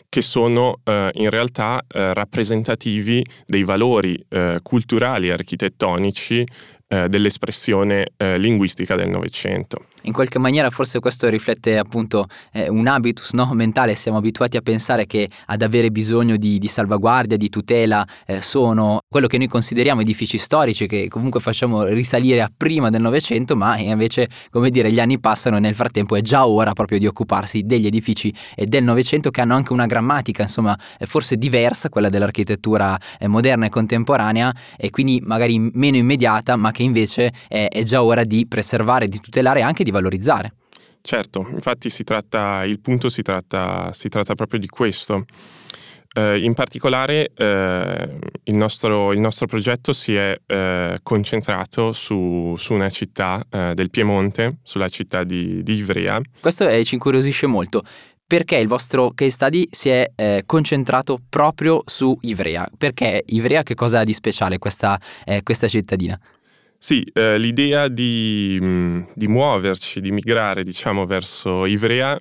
che 0.08 0.22
sono 0.22 0.80
eh, 0.84 1.10
in 1.14 1.30
realtà 1.30 1.84
eh, 1.86 2.14
rappresentativi 2.14 3.24
dei 3.46 3.64
valori 3.64 4.18
eh, 4.28 4.58
culturali 4.62 5.28
e 5.28 5.32
architettonici 5.32 6.46
eh, 6.88 7.08
dell'espressione 7.08 8.08
eh, 8.16 8.38
linguistica 8.38 8.96
del 8.96 9.10
Novecento. 9.10 9.86
In 10.02 10.12
qualche 10.12 10.38
maniera 10.38 10.70
forse 10.70 11.00
questo 11.00 11.28
riflette 11.28 11.76
appunto 11.76 12.26
eh, 12.52 12.68
un 12.68 12.86
habitus 12.86 13.32
no, 13.32 13.50
mentale, 13.54 13.94
siamo 13.94 14.18
abituati 14.18 14.56
a 14.56 14.60
pensare 14.60 15.06
che 15.06 15.28
ad 15.46 15.62
avere 15.62 15.90
bisogno 15.90 16.36
di, 16.36 16.58
di 16.58 16.68
salvaguardia, 16.68 17.36
di 17.36 17.48
tutela, 17.48 18.06
eh, 18.26 18.40
sono 18.40 19.00
quello 19.08 19.26
che 19.26 19.38
noi 19.38 19.48
consideriamo 19.48 20.00
edifici 20.00 20.38
storici 20.38 20.86
che 20.86 21.08
comunque 21.08 21.40
facciamo 21.40 21.84
risalire 21.84 22.42
a 22.42 22.50
prima 22.54 22.90
del 22.90 23.00
Novecento, 23.00 23.56
ma 23.56 23.76
invece 23.78 24.28
come 24.50 24.70
dire 24.70 24.92
gli 24.92 25.00
anni 25.00 25.18
passano 25.18 25.56
e 25.56 25.60
nel 25.60 25.74
frattempo 25.74 26.14
è 26.14 26.20
già 26.20 26.46
ora 26.46 26.72
proprio 26.72 26.98
di 26.98 27.06
occuparsi 27.06 27.62
degli 27.64 27.86
edifici 27.86 28.32
eh, 28.54 28.66
del 28.66 28.84
Novecento 28.84 29.30
che 29.30 29.40
hanno 29.40 29.54
anche 29.54 29.72
una 29.72 29.86
grammatica 29.86 30.42
insomma 30.42 30.78
forse 31.00 31.36
diversa, 31.36 31.88
quella 31.88 32.08
dell'architettura 32.08 32.98
eh, 33.18 33.26
moderna 33.26 33.66
e 33.66 33.68
contemporanea 33.68 34.54
e 34.76 34.90
quindi 34.90 35.20
magari 35.24 35.58
meno 35.58 35.96
immediata, 35.96 36.56
ma 36.56 36.70
che 36.70 36.82
invece 36.82 37.32
è 37.48 37.82
già 37.82 38.02
ora 38.02 38.24
di 38.24 38.46
preservare, 38.46 39.08
di 39.08 39.20
tutelare 39.20 39.60
e 39.60 39.62
anche 39.62 39.84
di 39.84 39.87
valorizzare. 39.90 40.52
Certo, 41.00 41.46
infatti 41.50 41.90
si 41.90 42.04
tratta, 42.04 42.64
il 42.64 42.80
punto 42.80 43.08
si 43.08 43.22
tratta, 43.22 43.90
si 43.92 44.08
tratta 44.08 44.34
proprio 44.34 44.60
di 44.60 44.68
questo. 44.68 45.24
Eh, 46.14 46.38
in 46.42 46.54
particolare 46.54 47.30
eh, 47.34 48.18
il, 48.44 48.56
nostro, 48.56 49.12
il, 49.12 49.20
nostro, 49.20 49.46
progetto 49.46 49.92
si 49.92 50.14
è 50.14 50.36
eh, 50.46 50.98
concentrato 51.02 51.92
su, 51.92 52.54
su, 52.56 52.72
una 52.72 52.88
città 52.88 53.44
eh, 53.48 53.72
del 53.74 53.90
Piemonte, 53.90 54.58
sulla 54.62 54.88
città 54.88 55.22
di, 55.22 55.62
di 55.62 55.74
Ivrea. 55.74 56.20
Questo 56.40 56.84
ci 56.84 56.94
incuriosisce 56.94 57.46
molto 57.46 57.82
perché 58.28 58.56
il 58.56 58.68
vostro 58.68 59.12
case 59.14 59.30
study 59.30 59.68
si 59.70 59.88
è 59.88 60.10
eh, 60.14 60.42
concentrato 60.44 61.18
proprio 61.30 61.82
su 61.86 62.16
Ivrea. 62.20 62.68
Perché 62.76 63.22
Ivrea 63.28 63.62
che 63.62 63.74
cosa 63.74 64.00
ha 64.00 64.04
di 64.04 64.12
speciale 64.12 64.58
questa, 64.58 65.00
eh, 65.24 65.42
questa 65.42 65.66
cittadina? 65.66 66.20
Sì, 66.80 67.02
eh, 67.12 67.38
l'idea 67.38 67.88
di, 67.88 68.56
mm, 68.60 69.02
di, 69.14 69.26
muoverci, 69.26 70.00
di 70.00 70.12
migrare 70.12 70.62
diciamo 70.62 71.06
verso 71.06 71.66
Ivrea 71.66 72.16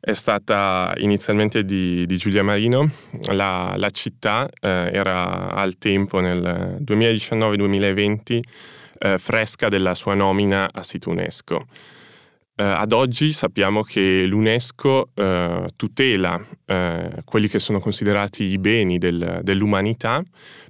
è 0.00 0.12
stata 0.12 0.94
inizialmente 0.98 1.64
di, 1.64 2.06
di 2.06 2.16
Giulia 2.16 2.44
Marino. 2.44 2.88
La, 3.32 3.74
la 3.76 3.90
città 3.90 4.48
eh, 4.60 4.90
era 4.92 5.50
al 5.50 5.78
tempo, 5.78 6.20
nel 6.20 6.78
2019-2020, 6.80 8.40
eh, 9.00 9.18
fresca 9.18 9.68
della 9.68 9.94
sua 9.94 10.14
nomina 10.14 10.70
a 10.72 10.82
sito 10.84 11.10
UNESCO. 11.10 11.66
Eh, 12.60 12.64
ad 12.64 12.90
oggi 12.90 13.30
sappiamo 13.30 13.84
che 13.84 14.24
l'UNESCO 14.26 15.10
eh, 15.14 15.68
tutela 15.76 16.44
eh, 16.66 17.22
quelli 17.24 17.46
che 17.46 17.60
sono 17.60 17.78
considerati 17.78 18.46
i 18.46 18.58
beni 18.58 18.98
del, 18.98 19.42
dell'umanità, 19.44 20.20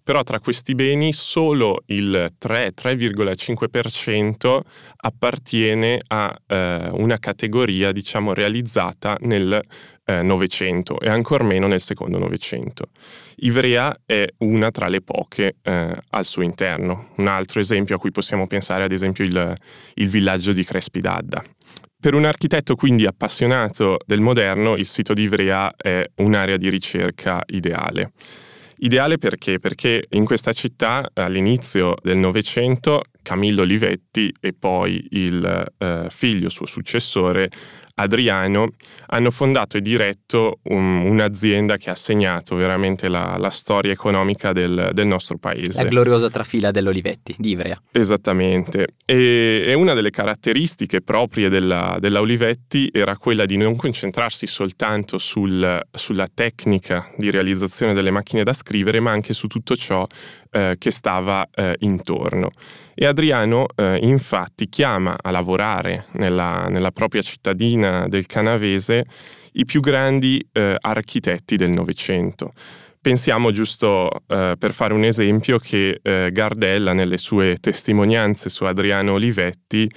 però 0.04 0.23
tra 0.23 0.38
questi 0.38 0.75
beni 0.75 1.14
solo 1.14 1.85
il 1.87 2.26
3-3,5% 2.38 4.61
appartiene 4.97 5.99
a 6.09 6.38
eh, 6.47 6.90
una 6.92 7.18
categoria 7.18 7.90
diciamo 7.90 8.35
realizzata 8.35 9.16
nel 9.21 9.59
eh, 10.04 10.23
Novecento 10.23 11.00
e 11.00 11.09
ancor 11.09 11.42
meno 11.42 11.68
nel 11.68 11.80
secondo 11.80 12.18
Novecento. 12.18 12.90
Ivrea 13.37 13.99
è 14.04 14.26
una 14.38 14.71
tra 14.71 14.88
le 14.88 15.00
poche 15.00 15.54
eh, 15.62 15.97
al 16.11 16.25
suo 16.26 16.42
interno. 16.42 17.12
Un 17.16 17.28
altro 17.28 17.61
esempio 17.61 17.97
a 17.97 17.99
cui 17.99 18.11
possiamo 18.11 18.47
pensare 18.47 18.83
è 18.83 18.85
ad 18.85 18.92
esempio 18.92 19.25
il, 19.25 19.54
il 19.95 20.09
villaggio 20.09 20.52
di 20.52 20.64
Crespi 20.64 21.00
d'Adda. 21.00 21.42
Per 22.00 22.14
un 22.14 22.26
architetto 22.26 22.76
quindi 22.76 23.07
appassionato 23.07 23.97
del 24.07 24.21
moderno, 24.21 24.76
il 24.76 24.87
sito 24.87 25.14
di 25.14 25.23
Ivrea 25.23 25.75
è 25.75 26.09
un'area 26.19 26.57
di 26.57 26.71
ricerca 26.71 27.43
ideale. 27.49 28.12
Ideale 28.76 29.19
perché? 29.19 29.59
Perché 29.59 30.05
in 30.11 30.25
questa 30.25 30.52
città 30.52 31.11
all'inizio 31.12 31.97
del 32.00 32.17
Novecento 32.17 33.02
Camillo 33.21 33.62
Olivetti 33.62 34.33
e 34.40 34.52
poi 34.52 35.09
il 35.11 35.73
eh, 35.76 36.07
figlio, 36.09 36.49
suo 36.49 36.67
successore, 36.67 37.50
Adriano, 37.99 38.71
hanno 39.09 39.31
fondato 39.31 39.76
e 39.76 39.81
diretto 39.81 40.61
un, 40.64 40.99
un'azienda 40.99 41.76
che 41.76 41.90
ha 41.90 41.95
segnato 41.95 42.55
veramente 42.55 43.09
la, 43.09 43.37
la 43.38 43.50
storia 43.50 43.93
economica 43.93 44.52
del, 44.52 44.90
del, 44.93 45.07
nostro 45.07 45.37
paese. 45.38 45.83
La 45.83 45.88
gloriosa 45.88 46.31
trafila 46.31 46.71
dell'Olivetti 46.71 47.35
di 47.38 47.50
Ivrea. 47.50 47.81
Esattamente. 47.90 48.95
E, 49.05 49.64
e 49.67 49.75
una 49.75 49.95
delle 49.95 50.11
caratteristiche 50.11 51.00
proprie 51.00 51.49
della, 51.49 51.97
della, 51.99 52.21
Olivetti 52.21 52.88
era 52.93 53.17
quella 53.17 53.47
di 53.47 53.57
non 53.57 53.75
concentrarsi 53.75 54.47
soltanto 54.47 55.19
sul, 55.19 55.81
sulla 55.90 56.28
tecnica 56.33 57.11
di 57.17 57.31
realizzazione 57.31 57.95
delle 57.95 58.11
macchine 58.11 58.45
da 58.45 58.52
scrivere, 58.52 59.00
ma 59.00 59.11
anche 59.11 59.33
su 59.33 59.49
tutto 59.49 59.75
ciò 59.75 60.07
eh, 60.50 60.76
che 60.78 60.90
stava 60.90 61.49
eh, 61.52 61.75
intorno. 61.81 62.50
E 63.00 63.07
Adriano 63.07 63.67
eh, 63.76 63.97
infatti 64.02 64.69
chiama 64.69 65.17
a 65.23 65.31
lavorare 65.31 66.07
nella, 66.14 66.67
nella, 66.69 66.90
propria 66.90 67.23
cittadina 67.23 68.09
del 68.09 68.26
Canavese 68.26 69.05
i 69.52 69.64
più 69.64 69.81
grandi 69.81 70.45
eh, 70.50 70.76
architetti 70.81 71.55
del 71.55 71.71
Novecento. 71.71 72.52
Pensiamo 73.00 73.52
giusto 73.52 74.11
eh, 74.26 74.57
per 74.59 74.73
fare 74.73 74.95
un 74.95 75.05
esempio 75.05 75.61
che 75.61 76.00
eh, 76.02 76.31
Gardella 76.33 76.93
nelle 76.93 77.19
sue 77.19 77.59
testimonianze 77.61 78.49
su 78.49 78.64
Adriano 78.64 79.12
Olivetti 79.12 79.88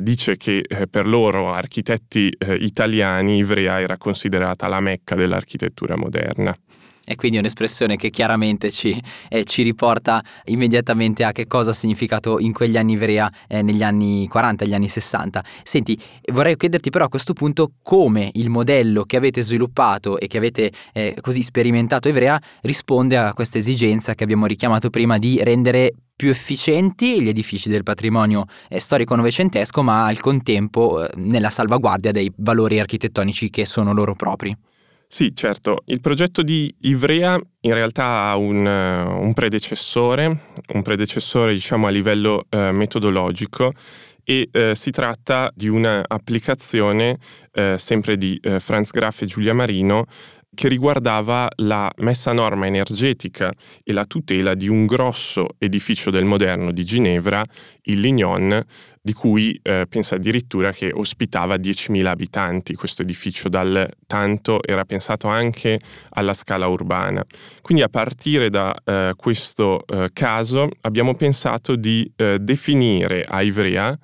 dice 0.00 0.36
che 0.36 0.64
per 0.88 1.08
loro 1.08 1.52
architetti 1.52 2.32
italiani 2.60 3.38
Ivrea 3.38 3.80
era 3.80 3.96
considerata 3.96 4.68
la 4.68 4.78
mecca 4.78 5.16
dell'architettura 5.16 5.96
moderna. 5.96 6.56
E 7.04 7.16
quindi 7.16 7.36
è 7.36 7.40
un'espressione 7.40 7.96
che 7.96 8.10
chiaramente 8.10 8.70
ci, 8.70 9.00
eh, 9.28 9.44
ci, 9.44 9.62
riporta 9.62 10.22
immediatamente 10.44 11.24
a 11.24 11.32
che 11.32 11.46
cosa 11.46 11.70
ha 11.70 11.74
significato 11.74 12.38
in 12.38 12.52
quegli 12.52 12.76
anni 12.76 12.92
Ivrea 12.92 13.30
eh, 13.48 13.62
negli 13.62 13.82
anni 13.82 14.28
40, 14.28 14.64
gli 14.64 14.74
anni 14.74 14.88
60. 14.88 15.44
Senti, 15.62 15.98
vorrei 16.32 16.56
chiederti 16.56 16.90
però 16.90 17.06
a 17.06 17.08
questo 17.08 17.32
punto 17.32 17.72
come 17.82 18.30
il 18.34 18.50
modello 18.50 19.04
che 19.04 19.16
avete 19.16 19.42
sviluppato 19.42 20.18
e 20.18 20.26
che 20.26 20.38
avete 20.38 20.70
eh, 20.92 21.16
così 21.20 21.42
sperimentato 21.42 22.08
Ivrea 22.08 22.40
risponde 22.62 23.16
a 23.16 23.32
questa 23.32 23.58
esigenza 23.58 24.14
che 24.14 24.24
abbiamo 24.24 24.46
richiamato 24.46 24.90
prima 24.90 25.18
di 25.18 25.42
rendere 25.42 25.92
più 26.14 26.30
efficienti 26.30 27.20
gli 27.20 27.28
edifici 27.28 27.68
del 27.68 27.82
patrimonio 27.82 28.44
eh, 28.68 28.78
storico 28.78 29.16
novecentesco, 29.16 29.82
ma 29.82 30.06
al 30.06 30.20
contempo 30.20 31.04
eh, 31.04 31.10
nella 31.16 31.50
salvaguardia 31.50 32.12
dei 32.12 32.30
valori 32.36 32.78
architettonici 32.78 33.50
che 33.50 33.66
sono 33.66 33.92
loro 33.92 34.14
propri. 34.14 34.56
Sì, 35.14 35.34
certo. 35.34 35.82
Il 35.88 36.00
progetto 36.00 36.42
di 36.42 36.74
Ivrea 36.80 37.38
in 37.60 37.74
realtà 37.74 38.30
ha 38.30 38.36
un, 38.36 38.64
un 38.64 39.34
predecessore, 39.34 40.40
un 40.72 40.80
predecessore 40.80 41.52
diciamo 41.52 41.86
a 41.86 41.90
livello 41.90 42.46
uh, 42.48 42.70
metodologico 42.70 43.74
e 44.24 44.48
uh, 44.50 44.72
si 44.72 44.90
tratta 44.90 45.52
di 45.54 45.68
un'applicazione 45.68 47.18
sempre 47.76 48.16
di 48.16 48.40
Franz 48.60 48.90
Graf 48.90 49.20
e 49.20 49.26
Giulia 49.26 49.52
Marino 49.52 50.06
che 50.54 50.68
riguardava 50.68 51.48
la 51.56 51.90
messa 51.98 52.30
a 52.30 52.34
norma 52.34 52.66
energetica 52.66 53.52
e 53.82 53.92
la 53.92 54.04
tutela 54.04 54.54
di 54.54 54.68
un 54.68 54.84
grosso 54.84 55.48
edificio 55.58 56.10
del 56.10 56.24
moderno 56.24 56.72
di 56.72 56.84
Ginevra, 56.84 57.42
il 57.84 58.00
Lignon, 58.00 58.62
di 59.00 59.12
cui 59.14 59.58
eh, 59.62 59.86
pensa 59.88 60.16
addirittura 60.16 60.70
che 60.72 60.90
ospitava 60.92 61.56
10.000 61.56 62.04
abitanti 62.06 62.74
questo 62.74 63.02
edificio, 63.02 63.48
dal 63.48 63.88
tanto 64.06 64.62
era 64.62 64.84
pensato 64.84 65.26
anche 65.26 65.80
alla 66.10 66.34
scala 66.34 66.66
urbana. 66.66 67.24
Quindi 67.62 67.82
a 67.82 67.88
partire 67.88 68.50
da 68.50 68.74
eh, 68.84 69.12
questo 69.16 69.84
eh, 69.86 70.10
caso 70.12 70.68
abbiamo 70.82 71.14
pensato 71.14 71.76
di 71.76 72.10
eh, 72.14 72.38
definire 72.38 73.24
a 73.26 73.42
Ivrea 73.42 73.98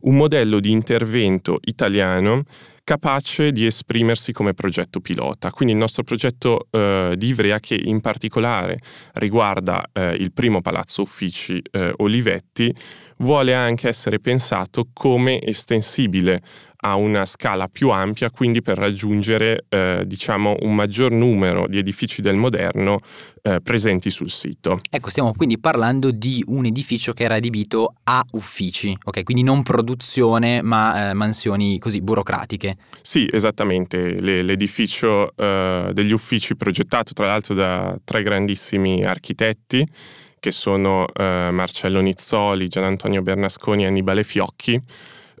un 0.00 0.16
modello 0.16 0.60
di 0.60 0.70
intervento 0.70 1.58
italiano 1.64 2.44
capace 2.84 3.50
di 3.50 3.64
esprimersi 3.64 4.32
come 4.32 4.52
progetto 4.52 5.00
pilota. 5.00 5.50
Quindi 5.50 5.72
il 5.72 5.80
nostro 5.80 6.02
progetto 6.02 6.68
eh, 6.70 7.14
di 7.16 7.28
Ivrea 7.28 7.58
che 7.58 7.80
in 7.82 8.00
particolare 8.00 8.78
riguarda 9.14 9.88
eh, 9.92 10.12
il 10.12 10.32
primo 10.32 10.60
palazzo 10.60 11.02
uffici 11.02 11.60
eh, 11.70 11.92
Olivetti 11.96 12.72
vuole 13.18 13.54
anche 13.54 13.88
essere 13.88 14.20
pensato 14.20 14.88
come 14.92 15.40
estensibile 15.40 16.42
a 16.86 16.96
una 16.96 17.24
scala 17.24 17.68
più 17.68 17.88
ampia, 17.88 18.30
quindi 18.30 18.60
per 18.60 18.76
raggiungere 18.76 19.64
eh, 19.70 20.02
diciamo 20.06 20.56
un 20.60 20.74
maggior 20.74 21.10
numero 21.10 21.66
di 21.66 21.78
edifici 21.78 22.20
del 22.20 22.36
moderno 22.36 23.00
eh, 23.42 23.60
presenti 23.62 24.10
sul 24.10 24.30
sito. 24.30 24.80
Ecco, 24.90 25.08
stiamo 25.08 25.32
quindi 25.32 25.58
parlando 25.58 26.10
di 26.10 26.44
un 26.48 26.66
edificio 26.66 27.14
che 27.14 27.24
era 27.24 27.36
adibito 27.36 27.94
a 28.04 28.22
uffici, 28.32 28.94
ok? 29.02 29.22
Quindi 29.22 29.42
non 29.42 29.62
produzione, 29.62 30.60
ma 30.60 31.10
eh, 31.10 31.14
mansioni 31.14 31.78
così 31.78 32.02
burocratiche. 32.02 32.76
Sì, 33.00 33.26
esattamente. 33.32 34.20
Le, 34.20 34.42
l'edificio 34.42 35.34
eh, 35.36 35.88
degli 35.92 36.12
uffici 36.12 36.54
progettato 36.54 37.14
tra 37.14 37.26
l'altro 37.26 37.54
da 37.54 37.98
tre 38.04 38.22
grandissimi 38.22 39.02
architetti 39.02 39.86
che 40.38 40.50
sono 40.50 41.06
eh, 41.14 41.48
Marcello 41.50 42.00
Nizzoli, 42.00 42.68
Gian 42.68 42.84
Antonio 42.84 43.22
Bernasconi 43.22 43.84
e 43.84 43.86
Annibale 43.86 44.22
Fiocchi 44.22 44.78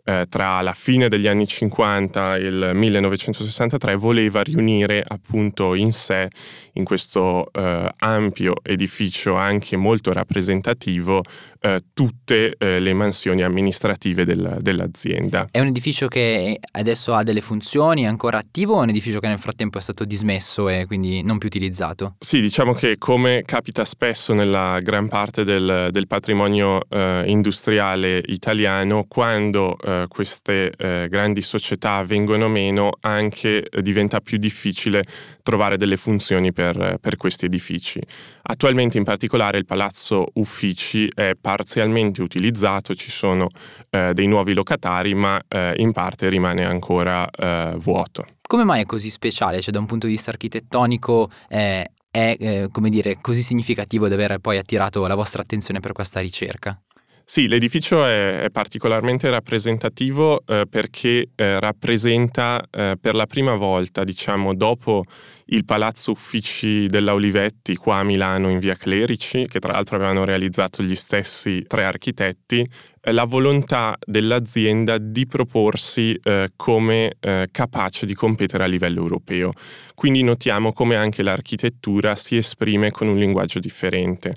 eh, 0.04 0.26
tra 0.28 0.60
la 0.60 0.74
fine 0.74 1.08
degli 1.08 1.26
anni 1.26 1.46
50 1.46 2.36
e 2.36 2.40
il 2.40 2.70
1963 2.74 3.94
voleva 3.96 4.42
riunire 4.42 5.02
appunto 5.06 5.74
in 5.74 5.92
sé, 5.92 6.28
in 6.74 6.84
questo 6.84 7.50
eh, 7.52 7.88
ampio 8.00 8.56
edificio 8.62 9.34
anche 9.34 9.76
molto 9.76 10.12
rappresentativo, 10.12 11.22
eh, 11.64 11.80
tutte 11.94 12.56
eh, 12.58 12.78
le 12.78 12.92
mansioni 12.92 13.42
amministrative 13.42 14.26
del, 14.26 14.58
dell'azienda. 14.60 15.48
È 15.50 15.60
un 15.60 15.68
edificio 15.68 16.08
che 16.08 16.60
adesso 16.72 17.14
ha 17.14 17.22
delle 17.22 17.40
funzioni, 17.40 18.02
è 18.02 18.06
ancora 18.06 18.36
attivo 18.36 18.74
o 18.74 18.80
è 18.80 18.82
un 18.82 18.90
edificio 18.90 19.18
che 19.18 19.28
nel 19.28 19.38
frattempo 19.38 19.78
è 19.78 19.80
stato 19.80 20.04
dismesso 20.04 20.68
e 20.68 20.84
quindi 20.84 21.22
non 21.22 21.38
più 21.38 21.48
utilizzato? 21.48 22.16
Sì, 22.18 22.42
diciamo 22.42 22.74
che 22.74 22.98
come 22.98 23.42
capita 23.46 23.86
spesso 23.86 24.34
nella 24.34 24.78
gran 24.80 25.08
parte 25.08 25.42
del, 25.42 25.88
del 25.90 26.06
patrimonio 26.06 26.82
eh, 26.90 27.24
industriale 27.26 28.22
italiano, 28.26 29.06
quando 29.08 29.78
eh, 29.78 30.04
queste 30.08 30.70
eh, 30.76 31.06
grandi 31.08 31.40
società 31.40 32.02
vengono 32.04 32.48
meno, 32.48 32.90
anche 33.00 33.66
diventa 33.80 34.20
più 34.20 34.36
difficile 34.36 35.02
trovare 35.44 35.76
delle 35.76 35.96
funzioni 35.96 36.52
per, 36.52 36.96
per 37.00 37.16
questi 37.16 37.44
edifici. 37.44 38.00
Attualmente 38.42 38.96
in 38.98 39.04
particolare 39.04 39.58
il 39.58 39.66
palazzo 39.66 40.26
uffici 40.34 41.08
è 41.14 41.34
parzialmente 41.38 42.22
utilizzato, 42.22 42.94
ci 42.94 43.10
sono 43.10 43.48
eh, 43.90 44.12
dei 44.14 44.26
nuovi 44.26 44.54
locatari, 44.54 45.14
ma 45.14 45.40
eh, 45.46 45.74
in 45.76 45.92
parte 45.92 46.28
rimane 46.28 46.64
ancora 46.64 47.28
eh, 47.28 47.74
vuoto. 47.76 48.26
Come 48.40 48.64
mai 48.64 48.82
è 48.82 48.86
così 48.86 49.10
speciale? 49.10 49.60
Cioè 49.60 49.72
da 49.72 49.80
un 49.80 49.86
punto 49.86 50.06
di 50.06 50.14
vista 50.14 50.30
architettonico 50.30 51.30
è 51.46 51.84
eh, 52.10 52.68
come 52.70 52.88
dire, 52.90 53.18
così 53.20 53.42
significativo 53.42 54.08
di 54.08 54.14
aver 54.14 54.38
poi 54.38 54.56
attirato 54.56 55.06
la 55.06 55.14
vostra 55.14 55.42
attenzione 55.42 55.80
per 55.80 55.92
questa 55.92 56.20
ricerca? 56.20 56.80
Sì, 57.26 57.48
l'edificio 57.48 58.04
è, 58.04 58.48
particolarmente 58.52 59.30
rappresentativo 59.30 60.42
eh, 60.46 60.66
perché 60.68 61.30
eh, 61.34 61.58
rappresenta 61.58 62.62
eh, 62.70 62.98
per 63.00 63.14
la 63.14 63.26
prima 63.26 63.54
volta, 63.54 64.04
diciamo, 64.04 64.54
dopo 64.54 65.04
il 65.46 65.64
palazzo 65.64 66.10
uffici 66.10 66.86
della 66.86 67.14
Olivetti 67.14 67.76
qua 67.76 67.96
a 67.96 68.04
Milano 68.04 68.50
in 68.50 68.58
via 68.58 68.74
Clerici, 68.74 69.46
che 69.46 69.58
tra 69.58 69.72
l'altro 69.72 69.96
avevano 69.96 70.24
realizzato 70.24 70.82
gli 70.82 70.94
stessi 70.94 71.64
tre 71.66 71.84
architetti, 71.84 72.68
eh, 73.00 73.12
la 73.12 73.24
volontà 73.24 73.96
dell'azienda 74.04 74.98
di 74.98 75.26
proporsi 75.26 76.18
eh, 76.22 76.50
come 76.56 77.16
eh, 77.20 77.48
capace 77.50 78.04
di 78.04 78.14
competere 78.14 78.64
a 78.64 78.66
livello 78.66 79.00
europeo. 79.00 79.52
Quindi 79.94 80.22
notiamo 80.22 80.74
come 80.74 80.96
anche 80.96 81.22
l'architettura 81.22 82.16
si 82.16 82.36
esprime 82.36 82.90
con 82.90 83.08
un 83.08 83.16
linguaggio 83.16 83.60
differente 83.60 84.34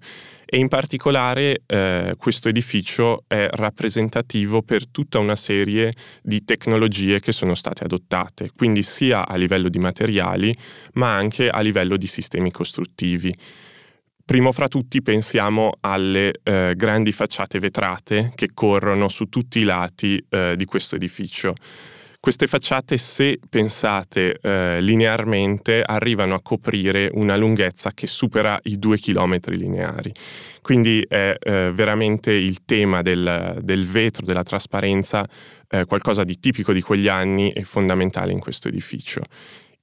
e 0.49 0.57
in 0.57 0.69
particolare 0.69 1.63
eh, 1.65 2.13
questo 2.17 2.47
edificio 2.47 3.25
è 3.27 3.49
rappresentativo 3.51 4.61
per 4.61 4.87
tutta 4.87 5.19
una 5.19 5.35
serie 5.35 5.93
di 6.23 6.45
tecnologie 6.45 7.19
che 7.19 7.33
sono 7.33 7.53
state 7.53 7.83
adottate, 7.83 8.51
quindi 8.55 8.81
sia 8.81 9.27
a 9.27 9.35
livello 9.35 9.67
di 9.67 9.79
materiali 9.79 10.55
ma 10.93 11.13
anche 11.13 11.49
a 11.49 11.59
livello 11.59 11.97
di 11.97 12.07
sistemi 12.07 12.49
costruttivi. 12.49 13.35
Primo 14.23 14.51
fra 14.53 14.67
tutti 14.67 15.01
pensiamo 15.01 15.71
alle 15.81 16.33
eh, 16.43 16.73
grandi 16.75 17.11
facciate 17.11 17.59
vetrate 17.59 18.31
che 18.33 18.49
corrono 18.53 19.09
su 19.09 19.25
tutti 19.25 19.59
i 19.59 19.63
lati 19.63 20.23
eh, 20.29 20.55
di 20.55 20.65
questo 20.65 20.95
edificio. 20.95 21.53
Queste 22.19 22.47
facciate, 22.47 22.97
se 22.97 23.39
pensate 23.47 24.39
eh, 24.41 24.81
linearmente, 24.81 25.81
arrivano 25.81 26.33
a 26.33 26.41
coprire 26.41 27.09
una 27.13 27.37
lunghezza 27.37 27.91
che 27.91 28.07
supera 28.07 28.59
i 28.63 28.77
due 28.79 28.97
chilometri 28.97 29.55
lineari. 29.55 30.11
Quindi 30.61 31.05
è 31.07 31.35
eh, 31.39 31.71
veramente 31.73 32.31
il 32.33 32.65
tema 32.65 33.01
del, 33.01 33.59
del, 33.61 33.85
vetro, 33.85 34.25
della 34.25 34.43
trasparenza, 34.43 35.25
eh, 35.69 35.85
qualcosa 35.85 36.23
di 36.23 36.37
tipico 36.39 36.73
di 36.73 36.81
quegli 36.81 37.07
anni 37.07 37.51
e 37.51 37.63
fondamentale 37.63 38.33
in 38.33 38.39
questo 38.39 38.67
edificio. 38.67 39.21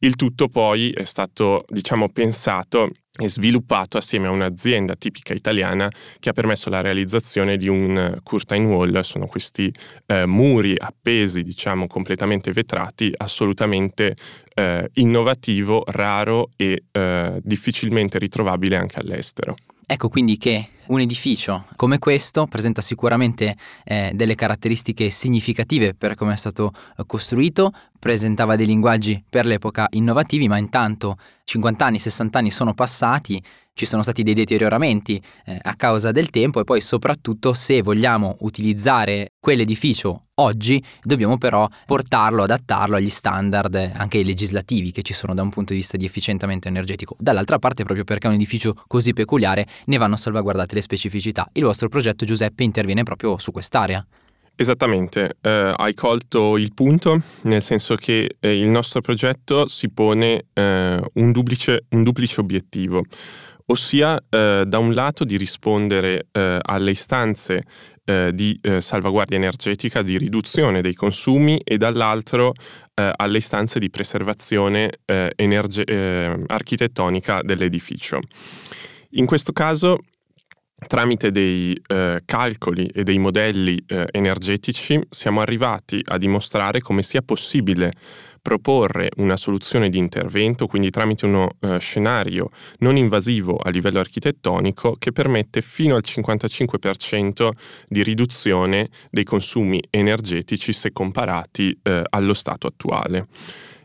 Il 0.00 0.16
tutto 0.16 0.48
poi 0.48 0.90
è 0.90 1.04
stato, 1.04 1.64
diciamo, 1.68 2.10
pensato 2.10 2.90
e 3.16 3.28
sviluppato 3.28 3.96
assieme 3.96 4.26
a 4.26 4.30
un'azienda 4.30 4.96
tipica 4.96 5.34
italiana 5.34 5.88
che 6.18 6.30
ha 6.30 6.32
permesso 6.32 6.68
la 6.68 6.80
realizzazione 6.80 7.56
di 7.56 7.68
un 7.68 8.18
curtain 8.24 8.66
wall, 8.66 9.00
sono 9.00 9.26
questi 9.26 9.72
eh, 10.06 10.26
muri 10.26 10.74
appesi, 10.76 11.42
diciamo, 11.42 11.86
completamente 11.86 12.50
vetrati, 12.50 13.12
assolutamente 13.16 14.16
eh, 14.54 14.90
innovativo, 14.94 15.84
raro 15.86 16.50
e 16.56 16.84
eh, 16.90 17.40
difficilmente 17.40 18.18
ritrovabile 18.18 18.76
anche 18.76 18.98
all'estero. 18.98 19.54
Ecco 19.86 20.08
quindi 20.08 20.38
che 20.38 20.68
un 20.86 21.00
edificio 21.00 21.66
come 21.76 21.98
questo 21.98 22.46
presenta 22.46 22.80
sicuramente 22.80 23.56
eh, 23.84 24.12
delle 24.14 24.34
caratteristiche 24.34 25.10
significative 25.10 25.94
per 25.94 26.14
come 26.14 26.32
è 26.32 26.36
stato 26.36 26.72
eh, 26.96 27.04
costruito, 27.06 27.72
presentava 27.98 28.56
dei 28.56 28.66
linguaggi 28.66 29.22
per 29.28 29.46
l'epoca 29.46 29.86
innovativi, 29.90 30.48
ma 30.48 30.58
intanto 30.58 31.16
50 31.44 31.84
anni, 31.84 31.98
60 31.98 32.38
anni 32.38 32.50
sono 32.50 32.72
passati, 32.74 33.42
ci 33.74 33.86
sono 33.86 34.02
stati 34.02 34.22
dei 34.22 34.34
deterioramenti 34.34 35.22
eh, 35.44 35.58
a 35.60 35.74
causa 35.74 36.12
del 36.12 36.30
tempo 36.30 36.60
e 36.60 36.64
poi 36.64 36.80
soprattutto 36.80 37.52
se 37.52 37.82
vogliamo 37.82 38.36
utilizzare 38.40 39.32
quell'edificio 39.38 40.23
oggi 40.36 40.82
dobbiamo 41.02 41.38
però 41.38 41.68
portarlo, 41.86 42.42
adattarlo 42.42 42.96
agli 42.96 43.10
standard 43.10 43.74
anche 43.94 44.22
legislativi 44.22 44.90
che 44.90 45.02
ci 45.02 45.12
sono 45.12 45.34
da 45.34 45.42
un 45.42 45.50
punto 45.50 45.72
di 45.72 45.78
vista 45.78 45.96
di 45.96 46.04
efficientamento 46.04 46.68
energetico. 46.68 47.16
Dall'altra 47.18 47.58
parte 47.58 47.84
proprio 47.84 48.04
perché 48.04 48.26
è 48.26 48.30
un 48.30 48.36
edificio 48.36 48.74
così 48.86 49.12
peculiare 49.12 49.66
ne 49.86 49.98
vanno 49.98 50.16
salvaguardate 50.16 50.74
le 50.74 50.80
specificità. 50.80 51.48
Il 51.52 51.64
vostro 51.64 51.88
progetto 51.88 52.24
Giuseppe 52.24 52.64
interviene 52.64 53.02
proprio 53.02 53.38
su 53.38 53.52
quest'area. 53.52 54.04
Esattamente, 54.56 55.36
eh, 55.40 55.74
hai 55.76 55.94
colto 55.94 56.56
il 56.56 56.72
punto, 56.74 57.20
nel 57.42 57.60
senso 57.60 57.96
che 57.96 58.36
eh, 58.38 58.56
il 58.56 58.70
nostro 58.70 59.00
progetto 59.00 59.66
si 59.66 59.90
pone 59.90 60.44
eh, 60.52 61.00
un, 61.14 61.32
duplice, 61.32 61.86
un, 61.88 62.04
duplice, 62.04 62.40
obiettivo, 62.40 63.02
ossia 63.66 64.16
eh, 64.30 64.62
da 64.64 64.78
un 64.78 64.94
lato 64.94 65.24
di 65.24 65.36
rispondere 65.36 66.28
eh, 66.30 66.58
alle 66.62 66.92
istanze 66.92 67.64
eh, 68.04 68.30
di 68.32 68.58
salvaguardia 68.78 69.36
energetica, 69.36 70.02
di 70.02 70.18
riduzione 70.18 70.82
dei 70.82 70.94
consumi 70.94 71.60
e 71.62 71.76
dall'altro 71.76 72.52
alle 72.94 73.38
istanze 73.38 73.80
di 73.80 73.90
preservazione 73.90 75.00
energe- 75.34 76.44
architettonica 76.46 77.42
dell'edificio. 77.42 78.20
In 79.16 79.26
questo 79.26 79.52
caso 79.52 79.98
tramite 80.86 81.30
dei 81.30 81.80
eh, 81.86 82.22
calcoli 82.24 82.86
e 82.86 83.04
dei 83.04 83.18
modelli 83.18 83.82
eh, 83.86 84.06
energetici 84.10 85.00
siamo 85.08 85.40
arrivati 85.40 86.00
a 86.04 86.18
dimostrare 86.18 86.80
come 86.80 87.02
sia 87.02 87.22
possibile 87.22 87.92
proporre 88.44 89.08
una 89.16 89.38
soluzione 89.38 89.88
di 89.88 89.96
intervento, 89.96 90.66
quindi 90.66 90.90
tramite 90.90 91.24
uno 91.24 91.56
eh, 91.60 91.78
scenario 91.78 92.50
non 92.80 92.98
invasivo 92.98 93.56
a 93.56 93.70
livello 93.70 94.00
architettonico 94.00 94.96
che 94.98 95.12
permette 95.12 95.62
fino 95.62 95.94
al 95.94 96.02
55% 96.04 97.48
di 97.88 98.02
riduzione 98.02 98.90
dei 99.10 99.24
consumi 99.24 99.82
energetici 99.88 100.74
se 100.74 100.92
comparati 100.92 101.74
eh, 101.82 102.02
allo 102.10 102.34
stato 102.34 102.66
attuale 102.66 103.28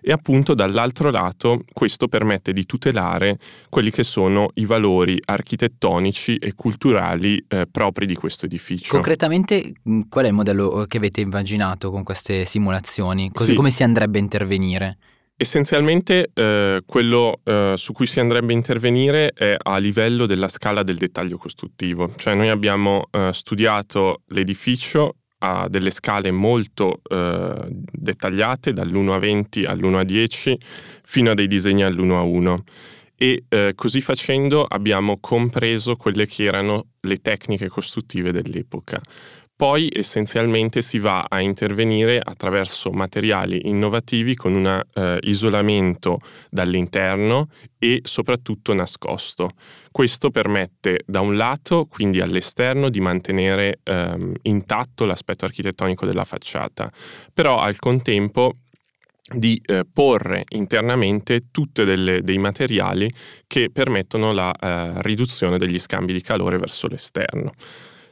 e 0.10 0.12
appunto 0.12 0.56
dall'altro 0.56 1.12
lato 1.12 1.64
questo 1.72 2.08
permette 2.08 2.52
di 2.52 2.66
tutelare 2.66 3.38
quelli 3.70 3.92
che 3.92 4.02
sono 4.02 4.50
i 4.56 4.66
valori 4.66 5.20
architettonici 5.24 6.38
e 6.38 6.56
culturali 6.56 7.46
eh, 7.48 7.68
propri 7.70 8.08
di 8.08 8.16
questo 8.16 8.48
edificio. 8.48 8.92
Concretamente 8.96 9.74
qual 10.10 10.26
è 10.26 10.30
il 10.30 10.34
modello 10.34 10.86
che 10.88 10.98
avete 10.98 11.22
immaginato 11.22 11.92
con 11.92 12.02
queste 12.02 12.46
simulazioni? 12.46 13.30
Così 13.32 13.52
sì. 13.52 13.56
come 13.56 13.70
si 13.70 13.84
andrebbe 13.84 14.18
a 14.18 14.22
intervenire? 14.22 14.98
Essenzialmente 15.38 16.32
eh, 16.34 16.82
quello 16.88 17.42
eh, 17.44 17.76
su 17.78 17.94
cui 17.94 18.08
si 18.08 18.20
andrebbe 18.20 18.52
a 18.52 18.56
intervenire 18.56 19.30
è 19.30 19.56
a 19.58 19.78
livello 19.78 20.26
della 20.26 20.48
scala 20.48 20.82
del 20.82 20.98
dettaglio 20.98 21.38
costruttivo, 21.38 22.14
cioè 22.16 22.34
noi 22.34 22.50
abbiamo 22.50 23.10
eh, 23.12 23.30
studiato 23.32 24.24
l'edificio 24.30 25.18
ha 25.40 25.68
delle 25.70 25.90
scale 25.90 26.32
molto 26.32 27.02
eh, 27.10 27.68
dettagliate, 27.70 28.74
dall'1 28.74 29.10
a 29.10 29.20
20 29.20 29.64
all'1 29.64 29.96
a 29.96 30.04
10, 30.04 30.58
fino 31.04 31.32
a 31.32 31.34
dei 31.34 31.48
disegni 31.48 31.84
all'1 31.84 32.12
a 32.16 32.22
1. 32.22 32.64
E 33.22 33.44
eh, 33.50 33.74
così 33.76 34.00
facendo 34.00 34.64
abbiamo 34.64 35.18
compreso 35.20 35.96
quelle 35.96 36.26
che 36.26 36.46
erano 36.46 36.88
le 37.02 37.18
tecniche 37.18 37.68
costruttive 37.68 38.32
dell'epoca. 38.32 39.02
Poi 39.60 39.90
essenzialmente 39.92 40.82
si 40.82 41.00
va 41.00 41.26
a 41.28 41.42
intervenire 41.42 42.18
attraverso 42.24 42.92
materiali 42.92 43.68
innovativi 43.68 44.34
con 44.34 44.54
un 44.54 44.82
eh, 44.94 45.18
isolamento 45.24 46.22
dall'interno 46.50 47.50
e 47.78 48.00
soprattutto 48.04 48.74
nascosto. 48.74 49.50
Questo 49.92 50.30
permette 50.30 51.02
da 51.06 51.20
un 51.20 51.36
lato, 51.36 51.88
quindi 51.88 52.22
all'esterno, 52.22 52.88
di 52.88 53.02
mantenere 53.02 53.82
ehm, 53.84 54.34
intatto 54.44 55.04
l'aspetto 55.04 55.44
architettonico 55.44 56.06
della 56.06 56.24
facciata, 56.24 56.90
però 57.34 57.60
al 57.60 57.78
contempo 57.80 58.54
di 59.30 59.62
eh, 59.66 59.84
porre 59.92 60.46
internamente 60.54 61.52
tutti 61.52 61.84
dei 61.84 62.38
materiali 62.38 63.12
che 63.46 63.70
permettono 63.74 64.32
la 64.32 64.54
eh, 64.54 65.02
riduzione 65.02 65.58
degli 65.58 65.80
scambi 65.80 66.14
di 66.14 66.22
calore 66.22 66.58
verso 66.58 66.88
l'esterno. 66.88 67.52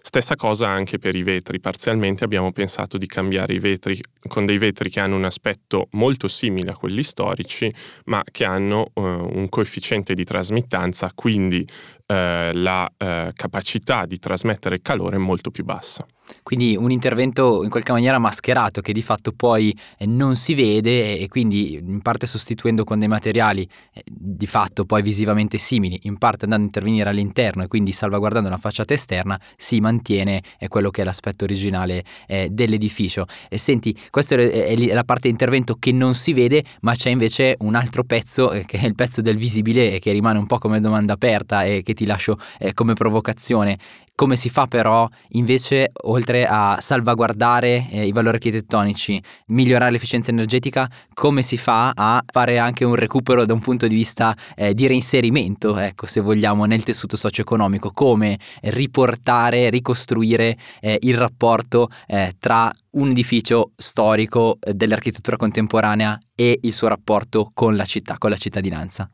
Stessa 0.08 0.38
cosa 0.38 0.70
anche 0.70 1.00
per 1.00 1.17
i 1.17 1.22
vetri, 1.22 1.60
parzialmente 1.60 2.24
abbiamo 2.24 2.54
pensato 2.54 2.98
di 2.98 3.08
cambiare 3.08 3.54
i 3.54 3.60
vetri 3.60 4.00
con 4.30 4.46
dei 4.46 4.58
vetri 4.58 4.89
che 4.89 5.02
hanno 5.02 5.17
un 5.17 5.26
aspetto 5.26 5.89
molto 5.91 6.30
simile 6.30 6.72
a 6.72 6.78
quelli 6.78 7.04
storici, 7.04 7.70
ma 8.06 8.24
che 8.24 8.46
hanno 8.46 8.91
uh, 8.93 9.02
un 9.02 9.50
coefficiente 9.50 10.13
di 10.13 10.24
trasmittanza, 10.24 11.12
quindi 11.13 11.60
uh, 11.60 12.13
la 12.54 12.89
uh, 12.89 13.32
capacità 13.34 14.06
di 14.06 14.17
trasmettere 14.17 14.80
calore 14.80 15.17
molto 15.17 15.52
più 15.52 15.65
bassa. 15.65 16.06
Quindi 16.44 16.76
un 16.76 16.92
intervento 16.92 17.63
in 17.63 17.70
qualche 17.70 17.92
maniera 17.92 18.20
mascherato 18.20 18.82
che 18.82 18.94
di 18.94 19.02
fatto 19.02 19.32
poi 19.32 19.78
eh, 19.98 20.06
non 20.06 20.36
si 20.36 20.54
vede 20.54 21.18
e 21.18 21.28
quindi 21.28 21.74
in 21.76 22.02
parte 22.02 22.28
sostituendo 22.28 22.84
con 22.84 23.00
dei 23.00 23.08
materiali 23.08 23.68
eh, 23.94 24.04
di 24.06 24.48
fatto 24.48 24.86
poi 24.86 25.02
visivamente 25.02 25.58
simili, 25.58 26.00
in 26.04 26.18
parte 26.18 26.46
andando 26.46 26.66
a 26.66 26.68
intervenire 26.68 27.10
all'interno 27.10 27.63
e 27.63 27.68
quindi 27.68 27.92
salvaguardando 27.92 28.50
la 28.50 28.58
facciata 28.58 28.94
esterna, 28.94 29.40
si 29.56 29.80
mantiene 29.80 30.42
eh, 30.58 30.68
quello 30.68 30.90
che 30.90 31.02
è 31.02 31.06
l'aspetto 31.06 31.44
originale 31.44 32.04
dell'edificio. 32.50 33.26
E 33.50 33.58
senti, 33.58 33.98
questa 34.10 34.36
è 34.36 34.76
la 34.94 35.04
parte 35.04 35.24
di 35.24 35.30
intervento 35.30 35.76
che 35.80 35.92
non 35.92 36.16
si 36.16 36.34
vede, 36.34 36.63
ma 36.82 36.94
c'è 36.94 37.10
invece 37.10 37.56
un 37.60 37.76
altro 37.76 38.04
pezzo 38.04 38.50
che 38.66 38.78
è 38.80 38.86
il 38.86 38.96
pezzo 38.96 39.22
del 39.22 39.38
visibile 39.38 40.00
che 40.00 40.12
rimane 40.12 40.38
un 40.38 40.46
po' 40.46 40.58
come 40.58 40.80
domanda 40.80 41.13
aperta 41.13 41.63
e 41.63 41.82
che 41.84 41.94
ti 41.94 42.06
lascio 42.06 42.38
come 42.74 42.94
provocazione 42.94 43.78
come 44.17 44.36
si 44.36 44.49
fa 44.49 44.65
però 44.65 45.08
invece, 45.34 45.91
oltre 46.06 46.47
a 46.47 46.77
salvaguardare 46.82 47.88
eh, 47.91 48.08
i 48.08 48.12
valori 48.12 48.38
architettonici, 48.38 49.21
migliorare 49.49 49.91
l'efficienza 49.91 50.32
energetica, 50.32 50.89
come 51.13 51.43
si 51.43 51.56
fa 51.56 51.91
a 51.93 52.23
fare 52.25 52.58
anche 52.58 52.84
un 52.84 52.95
recupero 52.95 53.45
da 53.45 53.53
un 53.53 53.60
punto 53.60 53.86
di 53.86 53.93
vista 53.93 54.36
eh, 54.56 54.73
di 54.73 54.88
reinserimento, 54.88 55.77
ecco, 55.77 56.08
se 56.08 56.19
vogliamo, 56.19 56.65
nel 56.65 56.82
tessuto 56.82 57.15
socio-economico? 57.15 57.91
Come 57.91 58.39
riportare, 58.62 59.69
ricostruire 59.69 60.58
eh, 60.82 60.97
il 61.01 61.15
rapporto 61.15 61.89
eh, 62.08 62.34
tra 62.39 62.73
un 62.93 63.12
edificio 63.12 63.73
storico 63.77 64.58
eh, 64.60 64.73
dell'architettura 64.73 65.38
contemporanea 65.38 66.19
e 66.34 66.58
il 66.63 66.73
suo 66.73 66.88
rapporto 66.88 67.51
con 67.53 67.75
la 67.75 67.86
città, 67.86 68.17
con 68.17 68.32
la 68.32 68.38
cittadinanza? 68.38 69.08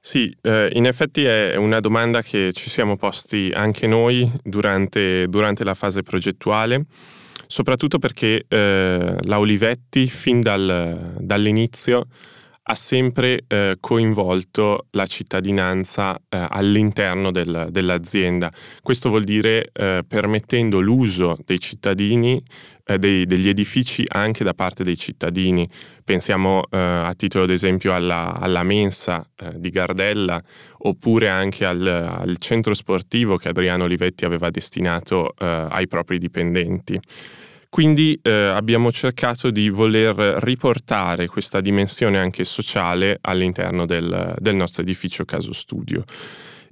Sì, 0.00 0.34
eh, 0.42 0.70
in 0.74 0.86
effetti 0.86 1.24
è 1.24 1.56
una 1.56 1.80
domanda 1.80 2.22
che 2.22 2.52
ci 2.52 2.70
siamo 2.70 2.96
posti 2.96 3.50
anche 3.52 3.86
noi 3.86 4.30
durante, 4.42 5.26
durante 5.28 5.64
la 5.64 5.74
fase 5.74 6.02
progettuale, 6.02 6.84
soprattutto 7.46 7.98
perché 7.98 8.44
eh, 8.46 9.16
la 9.20 9.38
Olivetti 9.38 10.06
fin 10.06 10.40
dal, 10.40 11.14
dall'inizio 11.18 12.06
ha 12.68 12.74
sempre 12.74 13.44
eh, 13.46 13.76
coinvolto 13.78 14.86
la 14.90 15.06
cittadinanza 15.06 16.16
eh, 16.28 16.46
all'interno 16.48 17.30
del, 17.30 17.68
dell'azienda. 17.70 18.50
Questo 18.82 19.08
vuol 19.08 19.22
dire 19.22 19.70
eh, 19.72 20.02
permettendo 20.06 20.80
l'uso 20.80 21.36
dei 21.44 21.60
cittadini, 21.60 22.42
eh, 22.84 22.98
dei, 22.98 23.24
degli 23.24 23.48
edifici 23.48 24.04
anche 24.08 24.42
da 24.42 24.52
parte 24.52 24.82
dei 24.82 24.98
cittadini. 24.98 25.68
Pensiamo 26.02 26.64
eh, 26.68 26.76
a 26.76 27.14
titolo 27.14 27.46
d'esempio 27.46 27.94
alla, 27.94 28.34
alla 28.34 28.64
mensa 28.64 29.24
eh, 29.36 29.52
di 29.54 29.70
Gardella 29.70 30.42
oppure 30.78 31.28
anche 31.28 31.64
al, 31.64 31.86
al, 31.86 32.36
centro 32.38 32.74
sportivo 32.74 33.36
che 33.36 33.48
Adriano 33.48 33.84
Olivetti 33.84 34.24
aveva 34.24 34.50
destinato 34.50 35.34
ai 35.36 35.86
propri 35.86 36.18
dipendenti. 36.18 37.00
Quindi 37.68 38.18
eh, 38.22 38.30
abbiamo 38.30 38.90
cercato 38.90 39.50
di 39.50 39.68
voler 39.68 40.14
riportare 40.42 41.26
questa 41.26 41.60
dimensione 41.60 42.18
anche 42.18 42.44
sociale 42.44 43.18
all'interno 43.20 43.86
del, 43.86 44.34
del 44.38 44.54
nostro 44.54 44.82
edificio 44.82 45.24
Caso 45.24 45.52
Studio. 45.52 46.04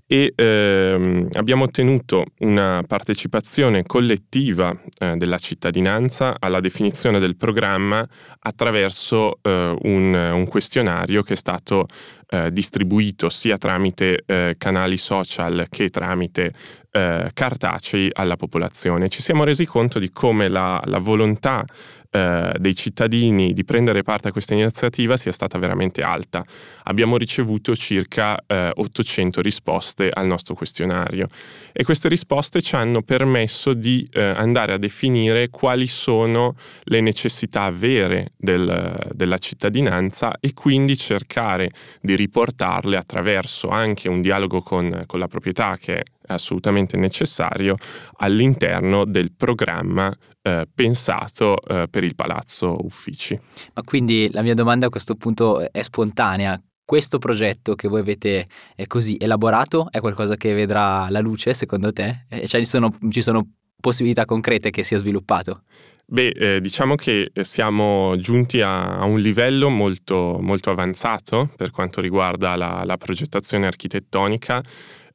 E 0.06 0.34
ehm, 0.36 1.28
abbiamo 1.32 1.64
ottenuto 1.64 2.26
una 2.40 2.84
partecipazione 2.86 3.84
collettiva 3.84 4.78
eh, 4.98 5.16
della 5.16 5.38
cittadinanza 5.38 6.36
alla 6.38 6.60
definizione 6.60 7.18
del 7.18 7.36
programma 7.36 8.06
attraverso 8.40 9.38
eh, 9.40 9.74
un, 9.82 10.14
un, 10.14 10.46
questionario 10.46 11.22
che 11.22 11.32
è 11.32 11.36
stato 11.36 11.86
eh, 12.28 12.52
distribuito 12.52 13.30
sia 13.30 13.56
tramite 13.56 14.22
eh, 14.26 14.56
canali 14.58 14.98
social 14.98 15.66
che 15.70 15.88
tramite 15.88 16.50
eh, 16.96 17.30
cartacei 17.34 18.08
alla 18.12 18.36
popolazione. 18.36 19.08
Ci 19.08 19.20
siamo 19.20 19.42
resi 19.42 19.64
conto 19.66 19.98
di 19.98 20.12
come 20.12 20.46
la, 20.48 20.80
la 20.84 20.98
volontà 20.98 21.64
eh, 22.14 22.54
dei 22.60 22.76
cittadini 22.76 23.52
di 23.52 23.64
prendere 23.64 24.04
parte 24.04 24.28
a 24.28 24.30
questa 24.30 24.54
iniziativa 24.54 25.16
sia 25.16 25.32
stata 25.32 25.58
veramente 25.58 26.00
alta. 26.02 26.44
Abbiamo 26.84 27.16
ricevuto 27.16 27.74
circa 27.74 28.40
eh, 28.46 28.70
800 28.72 29.40
risposte 29.40 30.10
al 30.12 30.24
nostro 30.24 30.54
questionario 30.54 31.26
e 31.72 31.82
queste 31.82 32.06
risposte 32.08 32.62
ci 32.62 32.76
hanno 32.76 33.02
permesso 33.02 33.74
di 33.74 34.06
eh, 34.12 34.22
andare 34.22 34.74
a 34.74 34.78
definire 34.78 35.50
quali 35.50 35.88
sono 35.88 36.54
le 36.84 37.00
necessità 37.00 37.68
vere 37.72 38.30
del, 38.36 39.10
della 39.12 39.38
cittadinanza 39.38 40.36
e 40.38 40.52
quindi 40.54 40.96
cercare 40.96 41.72
di 42.00 42.14
riportarle 42.14 42.96
attraverso 42.96 43.70
anche 43.70 44.08
un 44.08 44.22
dialogo 44.22 44.62
con, 44.62 45.02
con 45.06 45.18
la 45.18 45.26
proprietà 45.26 45.76
che 45.80 45.96
è 45.96 46.02
assolutamente 46.28 46.96
necessario 46.96 47.76
all'interno 48.18 49.04
del 49.04 49.32
programma 49.32 50.16
eh, 50.46 50.66
pensato 50.72 51.56
eh, 51.62 51.86
per 51.88 52.04
il 52.04 52.14
palazzo 52.14 52.76
uffici. 52.82 53.38
Ma 53.72 53.82
quindi 53.82 54.28
la 54.30 54.42
mia 54.42 54.54
domanda 54.54 54.86
a 54.86 54.90
questo 54.90 55.14
punto 55.14 55.72
è 55.72 55.82
spontanea. 55.82 56.60
Questo 56.84 57.16
progetto 57.16 57.74
che 57.74 57.88
voi 57.88 58.00
avete 58.00 58.46
così 58.86 59.16
elaborato 59.18 59.88
è 59.90 60.00
qualcosa 60.00 60.36
che 60.36 60.52
vedrà 60.52 61.08
la 61.08 61.20
luce 61.20 61.54
secondo 61.54 61.94
te? 61.94 62.26
Cioè 62.28 62.60
ci 62.60 62.66
sono, 62.66 62.94
ci 63.08 63.22
sono 63.22 63.48
possibilità 63.80 64.26
concrete 64.26 64.68
che 64.68 64.82
sia 64.82 64.98
sviluppato? 64.98 65.62
Beh, 66.06 66.28
eh, 66.28 66.60
diciamo 66.60 66.94
che 66.94 67.30
siamo 67.40 68.14
giunti 68.18 68.60
a, 68.60 68.98
a 68.98 69.04
un 69.04 69.20
livello 69.20 69.70
molto, 69.70 70.36
molto, 70.42 70.70
avanzato 70.70 71.48
per 71.56 71.70
quanto 71.70 72.02
riguarda 72.02 72.54
la, 72.56 72.82
la 72.84 72.98
progettazione 72.98 73.66
architettonica. 73.66 74.62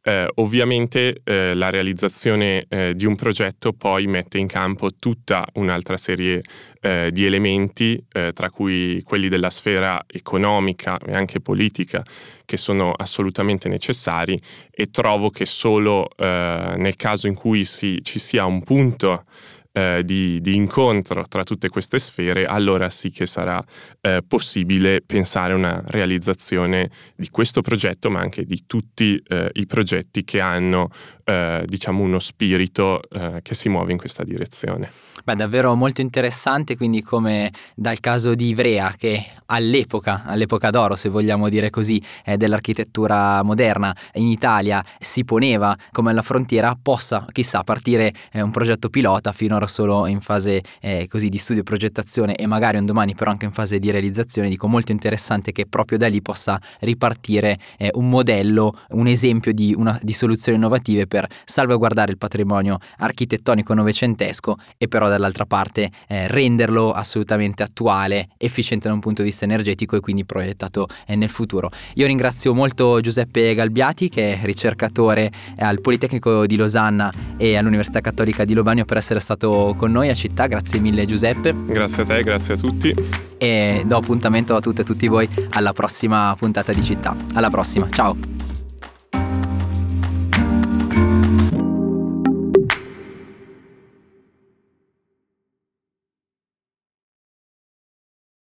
Eh, 0.01 0.27
ovviamente 0.35 1.21
eh, 1.25 1.53
la 1.55 1.69
realizzazione 1.69 2.65
eh, 2.69 2.95
di 2.95 3.05
un 3.05 3.17
progetto 3.17 3.73
poi 3.73 4.07
mette 4.07 4.37
in 4.37 4.47
campo 4.47 4.95
tutta 4.95 5.45
un'altra 5.55 5.97
serie 5.97 6.41
eh, 6.79 7.09
di 7.11 7.25
elementi, 7.25 8.01
eh, 8.13 8.31
tra 8.31 8.49
cui 8.49 9.01
quelli 9.03 9.27
della 9.27 9.49
sfera 9.49 10.01
economica 10.07 10.97
e 11.05 11.11
anche 11.11 11.41
politica, 11.41 12.01
che 12.45 12.55
sono 12.55 12.91
assolutamente 12.91 13.67
necessari 13.67 14.39
e 14.71 14.89
trovo 14.89 15.29
che 15.29 15.45
solo 15.45 16.07
eh, 16.15 16.75
nel 16.77 16.95
caso 16.95 17.27
in 17.27 17.35
cui 17.35 17.65
si, 17.65 17.99
ci 18.01 18.19
sia 18.19 18.45
un 18.45 18.63
punto 18.63 19.25
eh, 19.71 20.01
di, 20.03 20.41
di, 20.41 20.55
incontro 20.55 21.23
tra 21.27 21.43
tutte 21.43 21.69
queste 21.69 21.99
sfere, 21.99 22.45
allora 22.45 22.89
sì 22.89 23.11
che 23.11 23.25
sarà 23.25 23.63
eh, 24.01 24.21
possibile 24.27 25.01
pensare 25.01 25.53
a 25.53 25.55
una 25.55 25.83
realizzazione 25.87 26.89
di 27.15 27.29
questo 27.29 27.61
progetto, 27.61 28.09
ma 28.09 28.19
anche 28.19 28.45
di 28.45 28.63
tutti 28.65 29.21
eh, 29.27 29.49
i 29.53 29.65
progetti 29.65 30.23
che 30.23 30.41
hanno 30.41 30.89
eh, 31.23 31.63
diciamo 31.65 32.01
uno 32.01 32.19
spirito 32.19 33.01
eh, 33.09 33.39
che 33.43 33.53
si 33.53 33.69
muove 33.69 33.91
in 33.91 33.97
questa 33.97 34.23
direzione. 34.23 34.91
Beh, 35.23 35.35
davvero 35.35 35.75
molto 35.75 36.01
interessante, 36.01 36.75
quindi 36.75 37.03
come 37.03 37.51
dal 37.75 37.99
caso 37.99 38.33
di 38.33 38.47
Ivrea 38.47 38.93
che 38.97 39.23
all'epoca, 39.47 40.23
all'epoca 40.25 40.69
d'oro 40.69 40.95
se 40.95 41.09
vogliamo 41.09 41.49
dire 41.49 41.69
così, 41.69 42.01
eh, 42.23 42.37
dell'architettura 42.37 43.43
moderna 43.43 43.95
in 44.13 44.27
Italia 44.27 44.83
si 44.97 45.25
poneva 45.25 45.77
come 45.91 46.11
alla 46.11 46.21
frontiera, 46.21 46.75
possa 46.81 47.25
chissà 47.31 47.63
partire 47.63 48.11
un 48.33 48.51
progetto 48.51 48.89
pilota 48.89 49.31
finora 49.31 49.67
solo 49.69 50.05
in 50.07 50.19
fase 50.19 50.61
eh, 50.81 51.07
così 51.07 51.29
di 51.29 51.37
studio 51.37 51.61
e 51.61 51.63
progettazione 51.63 52.35
e 52.35 52.45
magari 52.45 52.77
un 52.77 52.85
domani 52.85 53.15
però 53.15 53.31
anche 53.31 53.45
in 53.45 53.51
fase 53.51 53.79
di 53.79 53.89
realizzazione, 53.91 54.49
dico 54.49 54.67
molto 54.67 54.91
interessante 54.91 55.53
che 55.53 55.65
proprio 55.65 55.97
da 55.97 56.07
lì 56.07 56.21
possa 56.21 56.59
ripartire 56.81 57.57
eh, 57.77 57.91
un 57.93 58.09
modello, 58.09 58.75
un 58.89 59.07
esempio 59.07 59.53
di, 59.53 59.73
una, 59.77 59.97
di 60.01 60.11
soluzioni 60.11 60.57
innovative 60.57 61.07
per 61.07 61.27
salvaguardare 61.45 62.11
il 62.11 62.17
patrimonio 62.17 62.79
architettonico 62.97 63.73
novecentesco 63.73 64.57
e 64.77 64.87
però 64.87 65.07
dall'altra 65.07 65.45
parte 65.45 65.89
eh, 66.07 66.27
renderlo 66.27 66.91
assolutamente 66.91 67.63
attuale, 67.63 68.29
efficiente 68.37 68.87
da 68.87 68.93
un 68.93 68.99
punto 68.99 69.21
di 69.21 69.29
vista 69.29 69.45
energetico 69.45 69.95
e 69.95 69.99
quindi 69.99 70.25
proiettato 70.25 70.87
eh, 71.05 71.15
nel 71.15 71.29
futuro. 71.29 71.69
Io 71.95 72.07
ringrazio 72.07 72.53
molto 72.53 72.99
Giuseppe 72.99 73.53
Galbiati 73.53 74.09
che 74.09 74.33
è 74.33 74.39
ricercatore 74.43 75.31
al 75.57 75.81
Politecnico 75.81 76.45
di 76.45 76.55
Losanna 76.55 77.11
e 77.37 77.55
all'Università 77.55 78.01
Cattolica 78.01 78.45
di 78.45 78.53
Lovanio 78.53 78.85
per 78.85 78.97
essere 78.97 79.19
stato 79.49 79.73
con 79.77 79.91
noi 79.91 80.09
a 80.09 80.13
città, 80.13 80.45
grazie 80.47 80.79
mille 80.79 81.05
Giuseppe. 81.05 81.53
Grazie 81.65 82.03
a 82.03 82.05
te, 82.05 82.23
grazie 82.23 82.53
a 82.53 82.57
tutti. 82.57 82.93
E 83.37 83.83
do 83.85 83.97
appuntamento 83.97 84.55
a 84.55 84.61
tutte 84.61 84.81
e 84.81 84.85
tutti 84.85 85.07
voi 85.07 85.27
alla 85.51 85.73
prossima 85.73 86.35
puntata 86.37 86.71
di 86.71 86.83
città. 86.83 87.15
Alla 87.33 87.49
prossima, 87.49 87.89
ciao! 87.89 88.48